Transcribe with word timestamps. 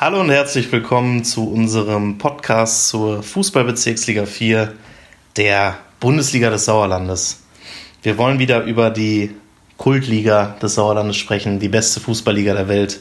Hallo 0.00 0.18
und 0.22 0.30
herzlich 0.30 0.72
willkommen 0.72 1.24
zu 1.24 1.52
unserem 1.52 2.16
Podcast 2.16 2.88
zur 2.88 3.22
Fußballbezirksliga 3.22 4.24
4 4.24 4.72
der 5.36 5.76
Bundesliga 6.00 6.48
des 6.48 6.64
Sauerlandes. 6.64 7.42
Wir 8.02 8.16
wollen 8.16 8.38
wieder 8.38 8.64
über 8.64 8.88
die 8.88 9.36
Kultliga 9.76 10.56
des 10.62 10.76
Sauerlandes 10.76 11.18
sprechen, 11.18 11.58
die 11.58 11.68
beste 11.68 12.00
Fußballliga 12.00 12.54
der 12.54 12.66
Welt. 12.68 13.00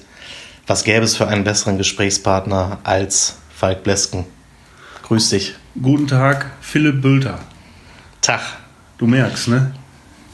Was 0.67 0.83
gäbe 0.83 1.05
es 1.05 1.15
für 1.15 1.29
einen 1.29 1.45
besseren 1.45 1.77
Gesprächspartner 1.77 2.79
als 2.83 3.37
Falk 3.55 3.83
Blesken? 3.83 4.25
Grüß 5.03 5.29
dich. 5.29 5.55
Guten 5.81 6.07
Tag, 6.07 6.51
Philipp 6.59 7.01
Bülter. 7.01 7.39
Tag. 8.19 8.41
Du 8.97 9.07
merkst, 9.07 9.47
ne? 9.47 9.73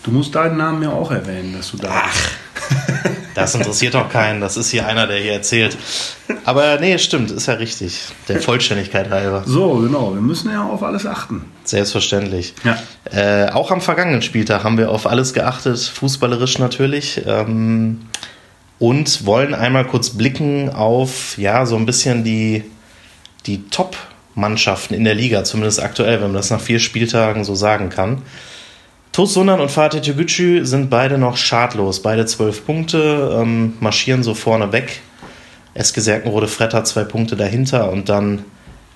Du 0.02 0.10
musst 0.10 0.34
deinen 0.34 0.58
Namen 0.58 0.82
ja 0.82 0.90
auch 0.90 1.12
erwähnen, 1.12 1.54
dass 1.56 1.70
du 1.70 1.78
da 1.78 1.90
Ach. 1.92 2.12
bist. 2.12 2.45
Das 3.36 3.54
interessiert 3.54 3.94
doch 3.94 4.10
keinen. 4.10 4.40
Das 4.40 4.56
ist 4.56 4.70
hier 4.70 4.88
einer, 4.88 5.08
der 5.08 5.18
hier 5.18 5.34
erzählt. 5.34 5.78
Aber 6.46 6.80
nee, 6.80 6.98
stimmt, 6.98 7.32
ist 7.32 7.48
ja 7.48 7.56
richtig. 7.56 8.00
Der 8.30 8.42
Vollständigkeit 8.42 9.10
halber. 9.10 9.44
So, 9.46 9.76
genau. 9.76 10.14
Wir 10.14 10.22
müssen 10.22 10.52
ja 10.52 10.64
auf 10.64 10.82
alles 10.82 11.06
achten. 11.06 11.44
Selbstverständlich. 11.66 12.54
Ja. 12.64 12.78
Äh, 13.12 13.52
auch 13.52 13.72
am 13.72 13.82
vergangenen 13.82 14.22
Spieltag 14.22 14.64
haben 14.64 14.78
wir 14.78 14.90
auf 14.90 15.06
alles 15.06 15.34
geachtet, 15.34 15.80
fußballerisch 15.80 16.60
natürlich. 16.60 17.22
Ähm, 17.28 18.08
und 18.80 19.26
wollen 19.26 19.54
einmal 19.54 19.86
kurz 19.86 20.12
blicken 20.12 20.70
auf, 20.70 21.38
ja, 21.38 21.66
so 21.66 21.76
ein 21.76 21.86
bisschen 21.86 22.24
die, 22.24 22.64
die 23.46 23.68
Top-Mannschaften 23.70 24.94
in 24.94 25.04
der 25.04 25.16
Liga, 25.16 25.44
zumindest 25.44 25.82
aktuell, 25.82 26.16
wenn 26.16 26.28
man 26.28 26.36
das 26.36 26.52
nach 26.52 26.62
vier 26.62 26.80
Spieltagen 26.80 27.44
so 27.44 27.54
sagen 27.56 27.90
kann. 27.90 28.22
TuS 29.16 29.34
Sundern 29.34 29.62
und 29.62 29.72
Fatih 29.72 30.02
Tegucci 30.02 30.66
sind 30.66 30.90
beide 30.90 31.18
noch 31.18 31.38
schadlos. 31.38 32.02
Beide 32.02 32.26
zwölf 32.26 32.66
Punkte, 32.66 33.40
ähm, 33.42 33.76
marschieren 33.80 34.24
so 34.24 34.34
vorne 34.34 34.74
weg. 34.74 35.00
SG 35.74 36.02
Serkenrode 36.02 36.50
Fretter 36.50 36.84
zwei 36.84 37.06
Punkte 37.06 37.38
dahinter 37.38 37.94
und 37.94 38.10
dann 38.10 38.44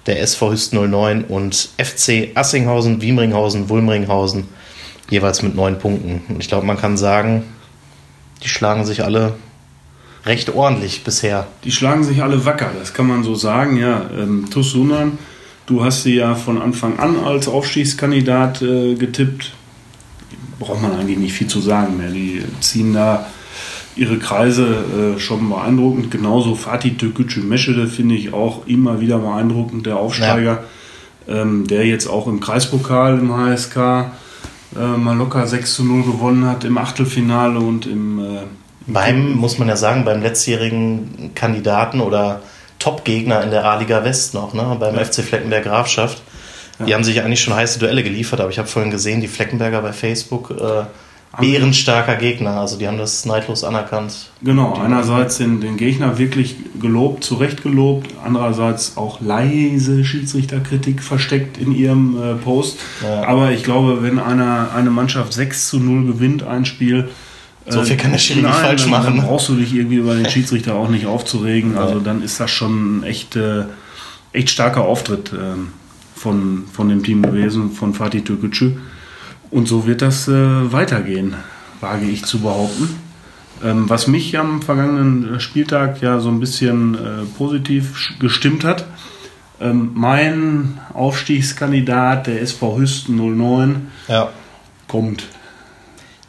der 0.08 0.21
SV 0.21 0.52
Hüst 0.52 0.74
09 0.74 1.24
und 1.24 1.70
FC 1.77 2.32
Assinghausen, 2.35 3.02
Wiemringhausen, 3.02 3.70
Wulmringhausen 3.70 4.49
jeweils 5.10 5.41
mit 5.41 5.55
neun 5.55 5.80
Punkten. 5.80 6.21
Und 6.27 6.41
ich 6.41 6.49
glaube, 6.49 6.65
man 6.65 6.77
kann 6.77 6.98
sagen, 6.98 7.46
die 8.43 8.49
schlagen 8.49 8.84
sich 8.86 9.05
alle 9.05 9.36
recht 10.26 10.54
ordentlich 10.54 11.05
bisher. 11.05 11.48
Die 11.63 11.71
schlagen 11.71 12.04
sich 12.04 12.21
alle 12.21 12.43
wacker, 12.43 12.71
das 12.77 12.93
kann 12.93 13.08
man 13.08 13.24
so 13.24 13.36
sagen. 13.36 13.77
Ja, 13.77 14.10
ähm, 14.13 14.49
TuS 14.52 14.71
Sundern, 14.71 15.18
du 15.65 15.82
hast 15.82 16.04
sie 16.04 16.15
ja 16.15 16.36
von 16.36 16.62
Anfang 16.62 16.99
an 16.99 17.24
als 17.24 17.48
Aufstiegskandidat 17.48 18.62
äh, 18.62 18.96
getippt. 18.96 19.54
Braucht 20.60 20.82
man 20.82 20.91
eigentlich 20.93 21.18
nicht 21.18 21.34
viel 21.34 21.48
zu 21.48 21.60
sagen 21.62 21.98
mehr. 21.98 22.10
Die 22.10 22.43
ziehen 22.60 22.93
da 22.93 23.26
ihre 23.96 24.18
Kreise 24.18 25.15
äh, 25.15 25.20
schon 25.20 25.49
beeindruckend. 25.49 26.12
Genauso 26.12 26.55
Fatih 26.55 26.98
Tökücü 26.98 27.41
Meschede 27.41 27.88
finde 27.88 28.15
ich 28.15 28.34
auch 28.34 28.68
immer 28.68 29.02
wieder 29.02 29.20
beeindruckend, 29.20 29.85
der 29.85 29.98
Aufsteiger, 29.98 30.63
ähm, 31.27 31.68
der 31.68 31.85
jetzt 31.85 32.07
auch 32.07 32.27
im 32.27 32.40
Kreispokal 32.40 33.20
im 33.20 33.35
HSK 33.35 34.12
äh, 34.76 34.98
mal 34.98 35.18
locker 35.18 35.48
6 35.48 35.74
zu 35.74 35.84
0 35.84 36.04
gewonnen 36.04 36.46
hat 36.46 36.63
im 36.63 36.77
Achtelfinale 36.77 37.60
und 37.60 37.85
im, 37.85 38.20
äh, 38.20 38.41
im 38.87 38.93
Beim, 38.93 39.34
muss 39.34 39.57
man 39.57 39.68
ja 39.68 39.76
sagen, 39.76 40.05
beim 40.05 40.21
letztjährigen 40.21 41.32
Kandidaten 41.35 42.02
oder 42.02 42.41
Top-Gegner 42.77 43.43
in 43.43 43.52
der 43.52 43.65
A-Liga 43.65 44.04
West 44.04 44.34
noch, 44.34 44.54
ne? 44.54 44.77
beim 44.80 44.96
Ja. 44.96 45.04
FC 45.04 45.21
Fleckenberg 45.21 45.63
Grafschaft. 45.63 46.21
Die 46.80 46.90
Ja. 46.91 46.96
haben 46.96 47.04
sich 47.04 47.22
eigentlich 47.22 47.41
schon 47.41 47.54
heiße 47.55 47.80
Duelle 47.80 48.04
geliefert, 48.04 48.40
aber 48.40 48.49
ich 48.49 48.58
habe 48.58 48.68
vorhin 48.68 48.91
gesehen, 48.91 49.22
die 49.22 49.27
Fleckenberger 49.27 49.82
bei 49.82 49.91
Facebook, 49.94 50.52
äh, 50.52 50.86
bärenstarker 51.40 52.16
Gegner, 52.16 52.60
also 52.60 52.77
die 52.77 52.88
haben 52.88 52.98
das 52.98 53.26
neidlos 53.26 53.63
anerkannt. 53.63 54.32
Genau, 54.41 54.74
einerseits 54.82 55.38
den, 55.38 55.62
den 55.62 55.77
Gegner 55.77 56.18
wirklich 56.18 56.55
gelobt, 56.82 57.24
zu 57.24 57.36
Recht 57.36 57.62
gelobt, 57.62 58.10
andererseits 58.26 58.98
auch 58.98 59.21
leise 59.21 60.04
Schiedsrichterkritik 60.04 61.04
versteckt 61.04 61.58
in 61.58 61.71
ihrem 61.74 62.18
äh, 62.21 62.34
Post. 62.36 62.80
Ja. 63.04 63.27
Aber 63.27 63.52
ich 63.52 63.64
glaube, 63.64 64.02
wenn 64.02 64.18
einer, 64.18 64.70
eine 64.76 64.90
Mannschaft 64.90 65.34
6 65.34 65.70
zu 65.70 65.80
0 65.80 66.06
gewinnt, 66.14 66.44
ein 66.44 66.66
Spiel, 66.66 67.09
äh, 67.66 67.72
So 67.72 67.84
viel 67.84 67.98
kann 67.98 68.12
der 68.12 68.18
Schiri 68.18 68.42
nicht 68.42 68.56
falsch 68.56 68.82
dann, 68.82 68.90
machen. 68.92 69.18
Dann 69.18 69.26
brauchst 69.28 69.50
du 69.50 69.56
dich 69.56 69.74
irgendwie 69.76 69.98
über 69.98 70.16
den 70.16 70.26
Schiedsrichter 70.30 70.74
auch 70.76 70.90
nicht 70.90 71.06
aufzuregen. 71.06 71.78
Also 71.78 72.00
dann 72.00 72.24
ist 72.24 72.40
das 72.40 72.50
schon 72.50 73.00
ein 73.00 73.03
echt, 73.03 73.36
äh, 73.36 73.66
echt 74.34 74.50
starker 74.50 74.84
Auftritt 74.84 75.32
ähm, 75.34 75.74
von, 76.19 76.66
von 76.72 76.90
dem 76.90 77.02
Team 77.03 77.22
gewesen, 77.22 77.72
von 77.72 77.94
Fatih 77.94 78.22
Türkgücü. 78.22 78.74
Und 79.52 79.68
so 79.68 79.88
wird 79.88 80.02
das 80.02 80.28
äh, 80.28 80.72
weitergehen, 80.72 81.34
wage 81.80 82.06
ich 82.06 82.25
zu 82.25 82.40
behaupten. 82.40 82.90
Ähm, 83.63 83.90
was 83.90 84.07
mich 84.07 84.38
am 84.38 84.62
vergangenen 84.62 85.40
Spieltag 85.40 86.02
ja 86.02 86.19
so 86.19 86.29
ein 86.29 86.40
bisschen 86.40 86.96
äh, 86.96 87.25
positiv 87.38 88.16
gestimmt 88.19 88.63
hat, 88.63 88.85
ähm, 89.62 89.91
mein 89.96 90.79
Aufstiegskandidat, 90.94 92.28
der 92.28 92.41
SV 92.41 92.78
Hüsten 92.78 93.16
09, 93.18 93.88
Ja. 94.08 94.29
kommt. 94.88 95.24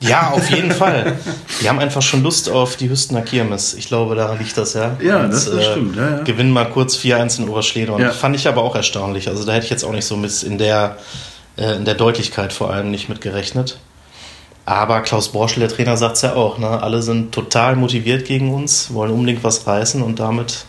Ja, 0.00 0.30
auf 0.30 0.48
jeden 0.50 0.70
Fall. 0.70 1.18
Die 1.60 1.68
haben 1.68 1.78
einfach 1.78 2.00
schon 2.00 2.22
Lust 2.22 2.48
auf 2.48 2.76
die 2.76 2.88
Hüstener 2.88 3.20
Kirmes. 3.22 3.74
Ich 3.74 3.86
glaube, 3.88 4.14
daran 4.14 4.38
liegt 4.38 4.56
das, 4.56 4.72
ja. 4.74 4.96
Ja, 5.02 5.20
Und, 5.24 5.30
das- 5.32 5.50
das 5.50 5.64
stimmt, 5.66 5.94
ja, 5.96 6.10
ja. 6.16 6.22
Gewinnen 6.22 6.50
mal 6.52 6.64
kurz 6.70 6.96
4-1 6.96 7.38
in 7.38 7.48
Oberschlede. 7.48 7.92
Und 7.92 8.00
Ja. 8.00 8.10
fand 8.10 8.34
ich 8.34 8.48
aber 8.48 8.62
auch 8.62 8.74
erstaunlich. 8.74 9.28
Also 9.28 9.44
da 9.44 9.52
hätte 9.52 9.64
ich 9.66 9.70
jetzt 9.70 9.84
auch 9.84 9.92
nicht 9.92 10.06
so 10.06 10.16
mit 10.16 10.42
in 10.42 10.56
der, 10.56 10.96
äh, 11.58 11.76
in 11.76 11.84
der 11.84 11.94
Deutlichkeit 11.94 12.52
vor 12.54 12.70
allem 12.72 12.90
nicht 12.90 13.08
mit 13.10 13.20
gerechnet. 13.20 13.78
Aber 14.64 15.00
Klaus 15.02 15.28
Borschel, 15.32 15.60
der 15.60 15.68
Trainer, 15.68 15.96
sagt 15.96 16.16
es 16.16 16.22
ja 16.22 16.34
auch. 16.34 16.56
Ne? 16.58 16.82
Alle 16.82 17.02
sind 17.02 17.32
total 17.32 17.76
motiviert 17.76 18.24
gegen 18.24 18.54
uns, 18.54 18.94
wollen 18.94 19.10
unbedingt 19.12 19.44
was 19.44 19.66
reißen 19.66 20.02
und 20.02 20.18
damit 20.20 20.64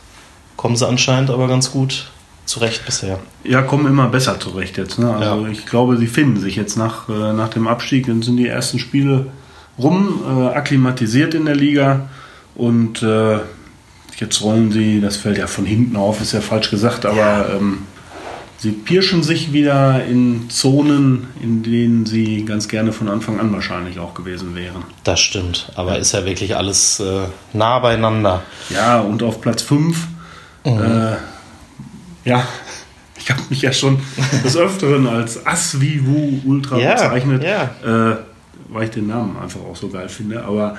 kommen 0.58 0.76
sie 0.76 0.88
anscheinend 0.88 1.30
aber 1.30 1.48
ganz 1.48 1.72
gut 1.72 2.11
zurecht 2.52 2.86
bisher. 2.86 3.20
Ja, 3.44 3.62
kommen 3.62 3.88
immer 3.88 4.08
besser 4.08 4.40
zurecht 4.40 4.78
jetzt. 4.78 5.00
Ne? 5.00 5.12
Also 5.14 5.46
Ja. 5.46 5.52
ich 5.52 5.66
glaube, 5.66 5.98
sie 5.98 6.08
finden 6.08 6.40
sich 6.40 6.56
jetzt 6.56 6.78
nach, 6.78 7.10
äh, 7.10 7.34
nach 7.34 7.50
dem 7.50 7.68
Abstieg. 7.68 8.08
Dann 8.08 8.22
sind 8.22 8.38
die 8.38 8.48
ersten 8.48 8.78
Spiele 8.80 9.28
rum, 9.80 10.22
äh, 10.28 10.48
akklimatisiert 10.56 11.34
in 11.34 11.46
der 11.46 11.56
Liga. 11.56 12.10
Und 12.56 13.02
äh, 13.02 13.40
jetzt 14.18 14.42
rollen 14.42 14.72
sie, 14.72 15.00
das 15.02 15.16
fällt 15.18 15.38
ja 15.38 15.48
von 15.48 15.66
hinten 15.66 15.96
auf, 15.96 16.22
ist 16.22 16.34
ja 16.34 16.42
falsch 16.42 16.70
gesagt, 16.70 17.06
aber 17.06 17.48
ähm, 17.56 17.80
sie 18.58 18.72
pirschen 18.72 19.24
sich 19.24 19.54
wieder 19.54 20.04
in 20.06 20.50
Zonen, 20.50 21.28
in 21.42 21.64
denen 21.64 22.06
sie 22.06 22.44
ganz 22.46 22.68
gerne 22.68 22.92
von 22.92 23.08
Anfang 23.10 23.40
an 23.40 23.52
wahrscheinlich 23.54 23.98
auch 24.00 24.14
gewesen 24.14 24.54
wären. 24.56 24.84
Das 25.06 25.20
stimmt. 25.22 25.72
Aber 25.76 25.98
ist 25.98 26.12
ja 26.12 26.26
wirklich 26.26 26.56
alles 26.58 27.00
äh, 27.00 27.22
nah 27.54 27.80
beieinander. 27.80 28.44
Ja, 28.70 29.00
und 29.00 29.24
auf 29.24 29.40
Platz 29.42 29.62
5, 29.64 29.98
äh, 30.66 30.70
ja, 32.26 32.48
ich 33.18 33.30
habe 33.30 33.42
mich 33.50 33.62
ja 33.62 33.72
schon 33.72 34.00
des 34.44 34.58
Öfteren 34.58 35.08
als 35.08 35.46
Asvivu 35.46 36.40
Ultra 36.46 36.78
Ja, 36.80 36.94
bezeichnet, 36.94 37.44
ja. 37.44 37.64
Äh, 38.14 38.18
weil 38.70 38.86
ich 38.86 38.90
den 38.92 39.08
Namen 39.08 39.36
einfach 39.42 39.60
auch 39.62 39.76
so 39.76 39.90
geil 39.90 40.10
finde. 40.10 40.44
Aber 40.44 40.78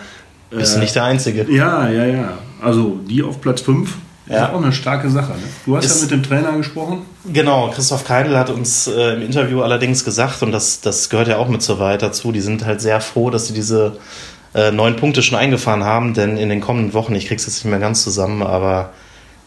äh, 0.50 0.56
Bist 0.56 0.75
du 0.76 0.81
nicht 0.81 0.94
der 0.94 1.04
Einzige. 1.04 1.47
ja, 1.52 1.88
ja, 1.88 2.04
ja. 2.06 2.32
Also 2.60 2.98
die 3.08 3.22
auf 3.22 3.41
Platz 3.41 3.60
5 3.60 3.88
ist 4.26 4.32
Ja. 4.34 4.52
auch 4.52 4.62
eine 4.62 4.72
starke 4.72 5.08
Sache. 5.10 5.32
Ne? 5.32 5.38
Du 5.66 5.76
hast 5.76 5.84
Ist- 5.84 5.97
ja 5.97 6.02
mit 6.02 6.10
dem 6.10 6.22
Trainer 6.22 6.56
gesprochen. 6.56 7.02
Genau, 7.32 7.70
Christoph 7.70 8.04
Keidel 8.04 8.36
hat 8.36 8.50
uns 8.50 8.86
äh, 8.88 9.14
im 9.14 9.22
Interview 9.22 9.60
allerdings 9.62 10.04
gesagt, 10.04 10.42
und 10.42 10.50
das, 10.52 10.81
das 10.81 11.08
gehört 11.10 11.28
ja 11.28 11.36
auch 11.36 11.48
mit 11.48 11.62
zur 11.62 11.78
Wahrheit 11.78 12.02
dazu, 12.02 12.32
die 12.32 12.41
sind 12.41 12.64
halt 12.66 12.81
sehr 12.81 13.00
froh, 13.00 13.31
dass 13.31 13.47
sie 13.47 13.54
diese 13.54 13.98
äh, 14.54 14.72
neun 14.72 14.97
Punkte 14.97 15.22
schon 15.22 15.38
eingefahren 15.38 15.84
haben, 15.84 16.14
denn 16.14 16.36
in 16.36 16.48
den 16.48 16.60
kommenden 16.60 16.92
Wochen, 16.94 17.14
ich 17.14 17.26
krieg's 17.28 17.47
jetzt 17.47 17.56
nicht 17.64 17.70
mehr 17.70 17.78
ganz 17.78 18.02
zusammen, 18.02 18.42
aber 18.42 18.91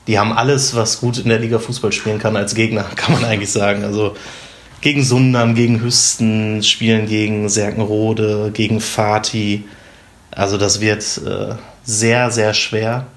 die 0.07 0.19
haben 0.19 0.33
alles, 0.33 0.75
was 0.75 0.99
gut 0.99 1.17
in 1.17 1.29
der 1.29 1.39
Liga 1.39 1.59
Fußball 1.59 1.91
spielen 1.91 2.19
kann, 2.19 2.35
als 2.35 2.55
Gegner, 2.55 2.83
kann 2.95 3.13
man 3.13 3.25
eigentlich 3.25 3.51
sagen. 3.51 3.83
Also 3.83 4.15
gegen 4.81 5.03
Sundern, 5.03 5.55
gegen 5.55 5.81
Hüsten, 5.81 6.61
spielen 6.63 7.07
gegen 7.07 7.49
Serkenrode, 7.49 8.51
gegen 8.53 8.79
Fatih. 8.81 9.63
Also 10.31 10.57
das 10.57 10.79
wird 10.81 11.01
äh, 11.25 11.55
sehr, 11.83 12.29
sehr 12.29 12.53
schwer. 12.53 13.07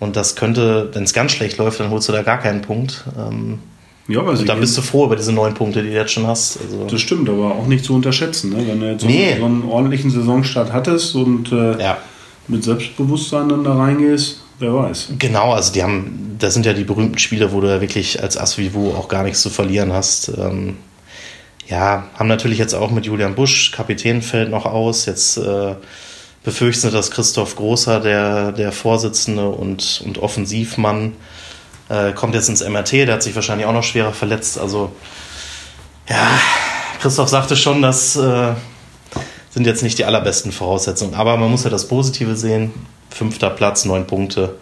Und 0.00 0.16
das 0.16 0.36
könnte, 0.36 0.90
wenn 0.92 1.04
es 1.04 1.12
ganz 1.12 1.32
schlecht 1.32 1.58
läuft, 1.58 1.80
dann 1.80 1.90
holst 1.90 2.08
du 2.08 2.12
da 2.12 2.22
gar 2.22 2.38
keinen 2.38 2.62
Punkt. 2.62 3.04
Ähm, 3.18 3.58
Ja, 4.08 4.20
aber 4.20 4.34
sie 4.36 4.42
und 4.42 4.48
dann 4.48 4.60
bist 4.60 4.76
du 4.78 4.82
froh 4.82 5.04
über 5.06 5.16
diese 5.16 5.32
neun 5.32 5.54
Punkte, 5.54 5.82
die 5.82 5.90
du 5.90 5.94
jetzt 5.94 6.12
schon 6.12 6.26
hast. 6.26 6.58
Also, 6.62 6.86
das 6.86 7.00
stimmt, 7.00 7.28
aber 7.28 7.54
auch 7.54 7.66
nicht 7.66 7.84
zu 7.84 7.94
unterschätzen. 7.94 8.50
Ne? 8.50 8.66
Wenn 8.66 8.80
du 8.80 8.90
jetzt 8.90 9.02
so, 9.02 9.06
Nee. 9.08 9.36
so 9.38 9.44
einen 9.44 9.64
ordentlichen 9.64 10.10
Saisonstart 10.10 10.72
hattest 10.72 11.14
und 11.14 11.52
äh, 11.52 11.80
ja, 11.80 11.98
mit 12.46 12.64
Selbstbewusstsein 12.64 13.48
dann 13.48 13.64
da 13.64 13.76
reingehst, 13.76 14.40
wer 14.58 14.74
weiß. 14.74 15.08
genau. 15.18 15.52
Also 15.52 15.72
die 15.72 15.82
haben, 15.82 16.36
das 16.38 16.54
sind 16.54 16.66
ja 16.66 16.72
die 16.72 16.84
berühmten 16.84 17.18
Spiele, 17.18 17.52
wo 17.52 17.60
du 17.60 17.68
ja 17.68 17.80
wirklich 17.80 18.22
als 18.22 18.36
Asvivu 18.36 18.92
auch 18.92 19.08
gar 19.08 19.22
nichts 19.22 19.42
zu 19.42 19.50
verlieren 19.50 19.92
hast. 19.92 20.28
Ähm, 20.28 20.76
ja, 21.68 22.04
haben 22.14 22.28
natürlich 22.28 22.58
jetzt 22.58 22.74
auch 22.74 22.90
mit 22.90 23.06
Julian 23.06 23.34
Busch, 23.34 23.72
Kapitän 23.72 24.22
fällt 24.22 24.50
noch 24.50 24.64
aus. 24.64 25.06
Jetzt 25.06 25.36
äh, 25.36 25.74
befürchten 26.42 26.88
sie, 26.88 26.90
dass 26.90 27.10
Christoph 27.10 27.56
Großer, 27.56 28.00
der, 28.00 28.52
der 28.52 28.72
Vorsitzende 28.72 29.48
und, 29.48 30.02
und 30.04 30.18
Offensivmann, 30.18 31.12
äh, 31.90 32.12
kommt 32.12 32.34
jetzt 32.34 32.48
ins 32.48 32.66
MRT. 32.66 32.92
Der 32.92 33.14
hat 33.14 33.22
sich 33.22 33.34
wahrscheinlich 33.34 33.66
auch 33.66 33.72
noch 33.72 33.82
schwerer 33.82 34.12
verletzt. 34.12 34.58
Also, 34.58 34.92
ja, 36.08 36.26
Christoph 37.02 37.28
sagte 37.28 37.54
schon, 37.54 37.82
das 37.82 38.16
äh, 38.16 38.54
sind 39.58 39.66
jetzt 39.66 39.82
nicht 39.82 39.98
die 39.98 40.04
allerbesten 40.04 40.52
Voraussetzungen. 40.52 41.14
Aber 41.14 41.36
man 41.36 41.50
muss 41.50 41.64
ja 41.64 41.70
das 41.70 41.88
Positive 41.88 42.36
sehen. 42.36 42.70
Fünfter 43.10 43.50
Platz, 43.50 43.84
neun 43.84 44.06
Punkte. 44.06 44.54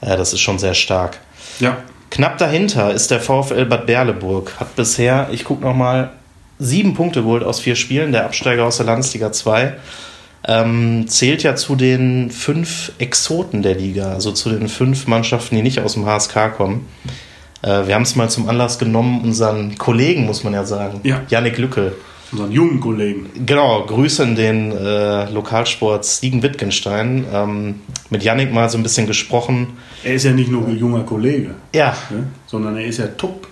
Äh, 0.00 0.16
das 0.16 0.32
ist 0.32 0.40
schon 0.40 0.58
sehr 0.58 0.74
stark. 0.74 1.20
Ja. 1.60 1.76
Knapp 2.10 2.38
dahinter 2.38 2.92
ist 2.92 3.12
der 3.12 3.20
VfL 3.20 3.64
Bad 3.64 3.86
Berleburg. 3.86 4.52
Hat 4.58 4.74
bisher, 4.74 5.28
ich 5.30 5.44
gucke 5.44 5.62
nochmal, 5.62 6.10
sieben 6.58 6.94
Punkte 6.94 7.22
geholt 7.22 7.44
aus 7.44 7.60
vier 7.60 7.76
Spielen, 7.76 8.10
der 8.10 8.24
Absteiger 8.24 8.64
aus 8.64 8.78
der 8.78 8.86
Landesliga 8.86 9.30
2. 9.30 9.74
Ähm, 10.48 11.06
zählt 11.06 11.44
ja 11.44 11.54
zu 11.54 11.76
den 11.76 12.32
fünf 12.32 12.90
Exoten 12.98 13.62
der 13.62 13.76
Liga, 13.76 14.14
also 14.14 14.32
zu 14.32 14.50
den 14.50 14.68
fünf 14.68 15.06
Mannschaften, 15.06 15.54
die 15.54 15.62
nicht 15.62 15.78
aus 15.78 15.92
dem 15.94 16.06
HSK 16.06 16.56
kommen. 16.56 16.88
Äh, 17.62 17.86
wir 17.86 17.94
haben 17.94 18.02
es 18.02 18.16
mal 18.16 18.28
zum 18.28 18.48
Anlass 18.48 18.80
genommen, 18.80 19.22
unseren 19.22 19.78
Kollegen, 19.78 20.26
muss 20.26 20.42
man 20.42 20.54
ja 20.54 20.64
sagen, 20.64 21.00
Ja. 21.04 21.22
Yannick 21.28 21.56
Lücke. 21.58 21.92
Unseren 22.34 22.50
jungen 22.50 22.80
Kollegen. 22.80 23.30
Genau, 23.46 23.84
Grüße 23.86 24.24
in 24.24 24.34
den 24.34 24.72
äh, 24.72 25.30
Lokalsport 25.30 26.04
Siegen-Wittgenstein. 26.04 27.24
Ähm, 27.32 27.80
mit 28.10 28.24
Yannick 28.24 28.52
mal 28.52 28.68
so 28.68 28.76
ein 28.76 28.82
bisschen 28.82 29.06
gesprochen. 29.06 29.68
Er 30.02 30.14
ist 30.14 30.24
ja 30.24 30.32
nicht 30.32 30.50
nur 30.50 30.66
ein 30.66 30.76
junger 30.76 31.04
Kollege, 31.04 31.54
Ja, 31.72 31.96
ne? 32.10 32.26
sondern 32.46 32.76
er 32.76 32.86
ist 32.86 32.98
ja 32.98 33.06
Top, 33.06 33.46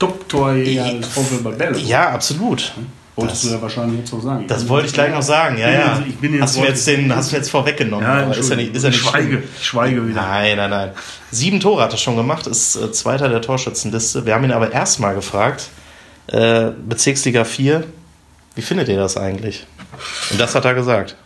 Top-Torjäger 0.00 0.94
des 0.94 1.06
VfL 1.06 1.42
Berleburg. 1.56 1.86
ja, 1.86 2.10
absolut. 2.10 2.72
Wolltest 3.14 3.44
das- 3.44 3.50
du 3.50 3.56
ja 3.56 3.62
wahrscheinlich 3.62 4.00
jetzt 4.00 4.12
noch 4.12 4.20
sagen. 4.22 4.46
Das 4.48 4.68
wollte 4.68 4.88
ich 4.88 4.92
gleich 4.92 5.12
noch 5.14 5.22
sagen, 5.22 5.56
ja, 5.56 5.70
ja. 5.70 6.02
ich 6.06 6.16
bin 6.16 6.32
jetzt 6.32 6.42
hast, 6.42 6.56
du 6.56 6.62
jetzt 6.62 6.86
den, 6.88 7.14
hast 7.14 7.30
du 7.30 7.36
jetzt 7.36 7.50
vorweggenommen. 7.50 8.04
Ja, 8.04 8.32
ist 8.32 8.50
ja 8.50 8.56
nicht, 8.56 8.74
ist 8.74 8.82
ja 8.82 8.88
ich 8.88 8.96
nicht 8.96 9.08
schweige, 9.08 9.42
schweige 9.62 10.08
wieder. 10.08 10.20
Nein, 10.22 10.56
nein, 10.56 10.70
nein. 10.70 10.90
Sieben 11.30 11.60
Tore 11.60 11.84
hat 11.84 11.92
er 11.92 11.98
schon 11.98 12.16
gemacht, 12.16 12.48
ist 12.48 12.74
äh, 12.74 12.90
Zweiter 12.90 13.28
der 13.28 13.40
Torschützenliste. 13.40 14.26
Wir 14.26 14.34
haben 14.34 14.42
ihn 14.42 14.50
aber 14.50 14.72
erstmal 14.72 15.14
gefragt, 15.14 15.68
äh, 16.26 16.70
Bezirksliga 16.88 17.44
4, 17.44 17.84
wie 18.54 18.62
findet 18.62 18.88
ihr 18.88 18.96
das 18.96 19.16
eigentlich? 19.16 19.66
Und 20.30 20.40
das 20.40 20.54
hat 20.54 20.64
er 20.64 20.74
gesagt. 20.74 21.16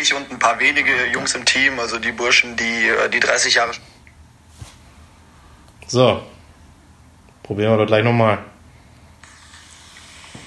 ich 0.00 0.14
und 0.14 0.30
ein 0.30 0.38
paar 0.38 0.58
wenige 0.58 1.06
Jungs 1.12 1.34
im 1.34 1.44
Team, 1.44 1.78
also 1.78 1.98
die 1.98 2.12
Burschen, 2.12 2.56
die 2.56 2.88
äh, 2.88 3.08
die 3.08 3.20
30 3.20 3.54
Jahre 3.54 3.72
So, 5.86 6.22
probieren 7.42 7.72
wir 7.72 7.78
doch 7.78 7.86
gleich 7.86 8.04
nochmal. 8.04 8.38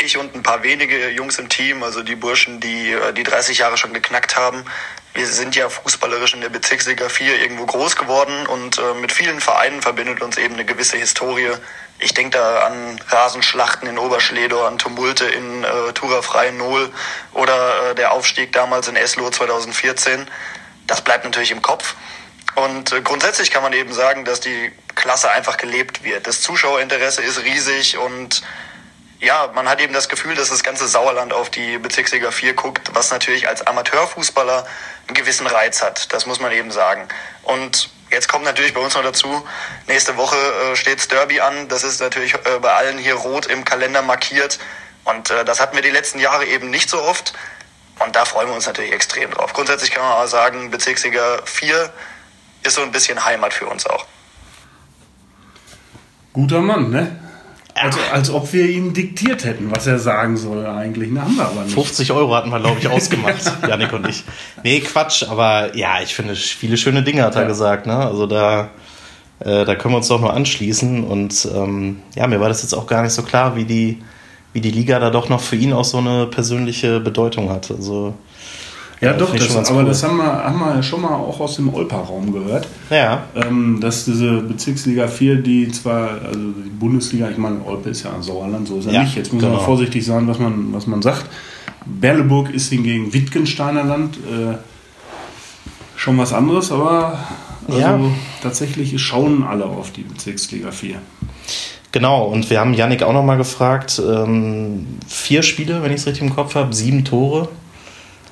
ich 0.01 0.17
und 0.17 0.33
ein 0.33 0.43
paar 0.43 0.63
wenige 0.63 1.09
Jungs 1.09 1.37
im 1.39 1.49
Team, 1.49 1.83
also 1.83 2.03
die 2.03 2.15
Burschen, 2.15 2.59
die 2.59 2.91
äh, 2.91 3.13
die 3.13 3.23
30 3.23 3.57
Jahre 3.57 3.77
schon 3.77 3.93
geknackt 3.93 4.37
haben. 4.37 4.63
Wir 5.13 5.25
sind 5.25 5.55
ja 5.55 5.69
fußballerisch 5.69 6.33
in 6.35 6.41
der 6.41 6.49
Bezirksliga 6.49 7.09
4 7.09 7.41
irgendwo 7.41 7.65
groß 7.65 7.95
geworden 7.95 8.45
und 8.45 8.77
äh, 8.77 8.93
mit 9.01 9.11
vielen 9.11 9.41
Vereinen 9.41 9.81
verbindet 9.81 10.21
uns 10.21 10.37
eben 10.37 10.53
eine 10.53 10.65
gewisse 10.65 10.97
Historie. 10.97 11.49
Ich 11.97 12.13
denke 12.13 12.37
da 12.37 12.67
an 12.67 12.99
Rasenschlachten 13.09 13.89
in 13.89 13.97
Oberschledorf, 13.97 14.67
an 14.67 14.77
Tumulte 14.77 15.25
in 15.25 15.63
äh, 15.63 15.93
Turafrei 15.93 16.51
Nohl 16.51 16.91
oder 17.33 17.91
äh, 17.91 17.95
der 17.95 18.11
Aufstieg 18.11 18.53
damals 18.53 18.87
in 18.87 18.95
Esloh 18.95 19.29
2014. 19.29 20.27
Das 20.87 21.01
bleibt 21.01 21.25
natürlich 21.25 21.51
im 21.51 21.61
Kopf. 21.61 21.95
Und 22.55 22.91
äh, 22.91 23.01
grundsätzlich 23.01 23.51
kann 23.51 23.63
man 23.63 23.73
eben 23.73 23.93
sagen, 23.93 24.25
dass 24.25 24.39
die 24.39 24.71
Klasse 24.95 25.31
einfach 25.31 25.57
gelebt 25.57 26.03
wird. 26.03 26.27
Das 26.27 26.41
Zuschauerinteresse 26.41 27.21
ist 27.21 27.43
riesig 27.43 27.97
und 27.97 28.43
ja, 29.19 29.51
man 29.53 29.67
hat 29.67 29.81
eben 29.81 29.93
das 29.93 30.07
Gefühl, 30.07 30.35
dass 30.35 30.49
das 30.49 30.63
ganze 30.63 30.87
Sauerland 30.87 31.33
auf 31.33 31.49
die 31.49 31.77
Bezirksliga 31.77 32.31
4 32.31 32.53
guckt, 32.53 32.91
was 32.93 33.11
natürlich 33.11 33.47
als 33.47 33.65
Amateurfußballer 33.67 34.65
einen 35.07 35.15
gewissen 35.15 35.45
Reiz 35.45 35.81
hat. 35.81 36.13
Das 36.13 36.25
muss 36.25 36.39
man 36.39 36.53
eben 36.53 36.71
sagen. 36.71 37.07
Und 37.43 37.89
jetzt 38.11 38.29
kommt 38.29 38.45
natürlich 38.45 38.73
bei 38.73 38.79
uns 38.79 38.95
noch 38.95 39.03
dazu, 39.03 39.45
nächste 39.87 40.15
Woche 40.15 40.37
äh, 40.37 40.75
steht's 40.77 41.09
Derby 41.09 41.41
an. 41.41 41.67
Das 41.67 41.83
ist 41.83 41.99
natürlich 41.99 42.33
äh, 42.33 42.59
bei 42.61 42.71
allen 42.73 42.97
hier 42.97 43.15
rot 43.15 43.47
im 43.47 43.65
Kalender 43.65 44.01
markiert. 44.01 44.57
Und 45.03 45.31
äh, 45.31 45.43
das 45.43 45.59
hatten 45.59 45.75
wir 45.75 45.83
die 45.83 45.89
letzten 45.89 46.19
Jahre 46.19 46.45
eben 46.45 46.69
nicht 46.69 46.89
so 46.89 47.01
oft. 47.01 47.33
Und 47.99 48.15
da 48.15 48.23
freuen 48.23 48.47
wir 48.47 48.55
uns 48.55 48.67
natürlich 48.67 48.93
extrem 48.93 49.31
drauf. 49.31 49.51
Grundsätzlich 49.51 49.91
kann 49.91 50.03
man 50.03 50.13
aber 50.13 50.29
sagen, 50.29 50.71
Bezirksliga 50.71 51.41
4 51.43 51.91
ist 52.63 52.75
so 52.75 52.81
ein 52.81 52.91
bisschen 52.91 53.25
Heimat 53.25 53.53
für 53.53 53.65
uns 53.65 53.85
auch. 53.85 54.05
Guter 56.31 56.61
Mann, 56.61 56.89
ne? 56.89 57.28
Also, 57.81 57.99
als 58.13 58.29
ob 58.29 58.51
wir 58.53 58.65
ihm 58.69 58.93
diktiert 58.93 59.45
hätten, 59.45 59.71
was 59.71 59.87
er 59.87 59.99
sagen 59.99 60.37
soll 60.37 60.65
eigentlich. 60.65 61.11
Ne, 61.11 61.21
haben 61.21 61.35
wir 61.35 61.45
aber 61.45 61.61
nicht. 61.63 61.73
50 61.73 62.11
Euro 62.11 62.35
hatten 62.35 62.49
wir, 62.49 62.59
glaube 62.59 62.77
ich, 62.79 62.87
ausgemacht, 62.87 63.41
Janik 63.67 63.93
und 63.93 64.07
ich. 64.07 64.23
Nee, 64.63 64.79
Quatsch, 64.81 65.23
aber 65.29 65.75
ja, 65.75 66.01
ich 66.01 66.13
finde, 66.15 66.35
viele 66.35 66.77
schöne 66.77 67.03
Dinge 67.03 67.23
hat 67.23 67.35
er 67.35 67.43
Ja. 67.43 67.47
gesagt. 67.47 67.85
Ne? 67.85 67.95
Also 67.95 68.25
da, 68.27 68.69
äh, 69.39 69.65
da 69.65 69.75
können 69.75 69.93
wir 69.93 69.97
uns 69.97 70.07
doch 70.07 70.19
nur 70.19 70.33
anschließen. 70.33 71.03
Und 71.03 71.47
ähm, 71.55 71.99
ja, 72.15 72.27
mir 72.27 72.39
war 72.41 72.49
das 72.49 72.61
jetzt 72.61 72.73
auch 72.73 72.87
gar 72.87 73.01
nicht 73.03 73.13
so 73.13 73.23
klar, 73.23 73.55
wie 73.55 73.65
die, 73.65 74.01
wie 74.53 74.61
die 74.61 74.71
Liga 74.71 74.99
da 74.99 75.09
doch 75.09 75.29
noch 75.29 75.41
für 75.41 75.55
ihn 75.55 75.73
auch 75.73 75.85
so 75.85 75.97
eine 75.99 76.25
persönliche 76.27 76.99
Bedeutung 76.99 77.49
hat. 77.49 77.71
Also, 77.71 78.13
Ja, 79.01 79.11
Ja, 79.11 79.17
doch, 79.17 79.33
das, 79.33 79.55
aber 79.69 79.79
cool. 79.79 79.85
das 79.85 80.03
haben 80.03 80.17
wir, 80.17 80.25
haben 80.25 80.59
wir 80.59 80.75
ja 80.75 80.83
schon 80.83 81.01
mal 81.01 81.13
auch 81.13 81.39
aus 81.39 81.55
dem 81.55 81.73
Olpa-Raum 81.73 82.33
gehört. 82.33 82.67
ja, 82.89 83.23
Ähm, 83.35 83.79
dass 83.79 84.05
diese 84.05 84.41
Bezirksliga 84.41 85.07
4, 85.07 85.35
die 85.37 85.71
zwar, 85.71 86.09
also 86.25 86.39
die 86.39 86.69
Bundesliga, 86.69 87.29
ich 87.29 87.37
meine, 87.37 87.63
Olpe 87.65 87.89
ist 87.91 88.03
ja 88.03 88.13
ein 88.13 88.21
Sauerland, 88.21 88.67
so 88.67 88.77
ist 88.77 88.87
er 88.87 88.93
Ja, 88.93 89.03
nicht. 89.03 89.15
Jetzt 89.15 89.31
muss 89.31 89.41
genau. 89.41 89.55
man 89.55 89.65
vorsichtig 89.65 90.05
sein, 90.05 90.27
was 90.27 90.37
man, 90.39 90.73
was 90.73 90.85
man 90.87 91.01
sagt. 91.01 91.25
Berleburg 91.85 92.49
ist 92.53 92.69
hingegen 92.71 93.13
Wittgensteiner 93.13 93.83
Land. 93.85 94.17
Äh, 94.17 94.55
schon 95.95 96.17
was 96.17 96.33
anderes, 96.33 96.71
aber 96.71 97.19
also 97.67 97.79
Ja. 97.79 97.99
tatsächlich 98.41 98.99
schauen 99.01 99.43
alle 99.43 99.65
auf 99.65 99.91
die 99.91 100.01
Bezirksliga 100.01 100.71
4. 100.71 100.95
Genau, 101.91 102.25
und 102.25 102.49
wir 102.49 102.59
haben 102.59 102.73
Yannick 102.73 103.01
auch 103.03 103.13
nochmal 103.13 103.37
gefragt, 103.37 103.99
ähm, 104.05 104.85
vier 105.07 105.41
Spiele, 105.41 105.81
wenn 105.81 105.91
ich 105.91 106.01
es 106.01 106.05
richtig 106.07 106.21
im 106.23 106.35
Kopf 106.35 106.53
habe, 106.55 106.73
sieben 106.73 107.03
Tore, 107.03 107.49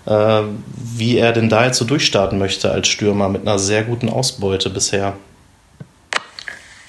wie 0.07 1.18
er 1.18 1.33
denn 1.33 1.50
da 1.50 1.65
jetzt 1.65 1.77
so 1.77 1.86
durchstarten 1.86 2.39
möchte 2.39 2.71
als 2.71 2.88
Stürmer 2.88 3.30
mit 3.30 3.42
einer 3.42 3.59
sehr 3.59 3.83
guten 3.83 4.09
Ausbeute 4.09 4.69
bisher. 4.69 5.18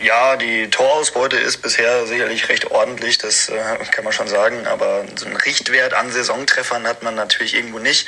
Ja, 0.00 0.36
die 0.36 0.70
Torausbeute 0.70 1.36
ist 1.36 1.60
bisher 1.60 2.06
sicherlich 2.06 2.48
recht 2.48 2.70
ordentlich, 2.70 3.18
das 3.18 3.48
äh, 3.48 3.84
kann 3.90 4.04
man 4.04 4.12
schon 4.12 4.28
sagen, 4.28 4.64
aber 4.68 5.04
so 5.16 5.26
einen 5.26 5.36
Richtwert 5.36 5.92
an 5.92 6.12
Saisontreffern 6.12 6.86
hat 6.86 7.02
man 7.02 7.16
natürlich 7.16 7.54
irgendwo 7.54 7.80
nicht. 7.80 8.06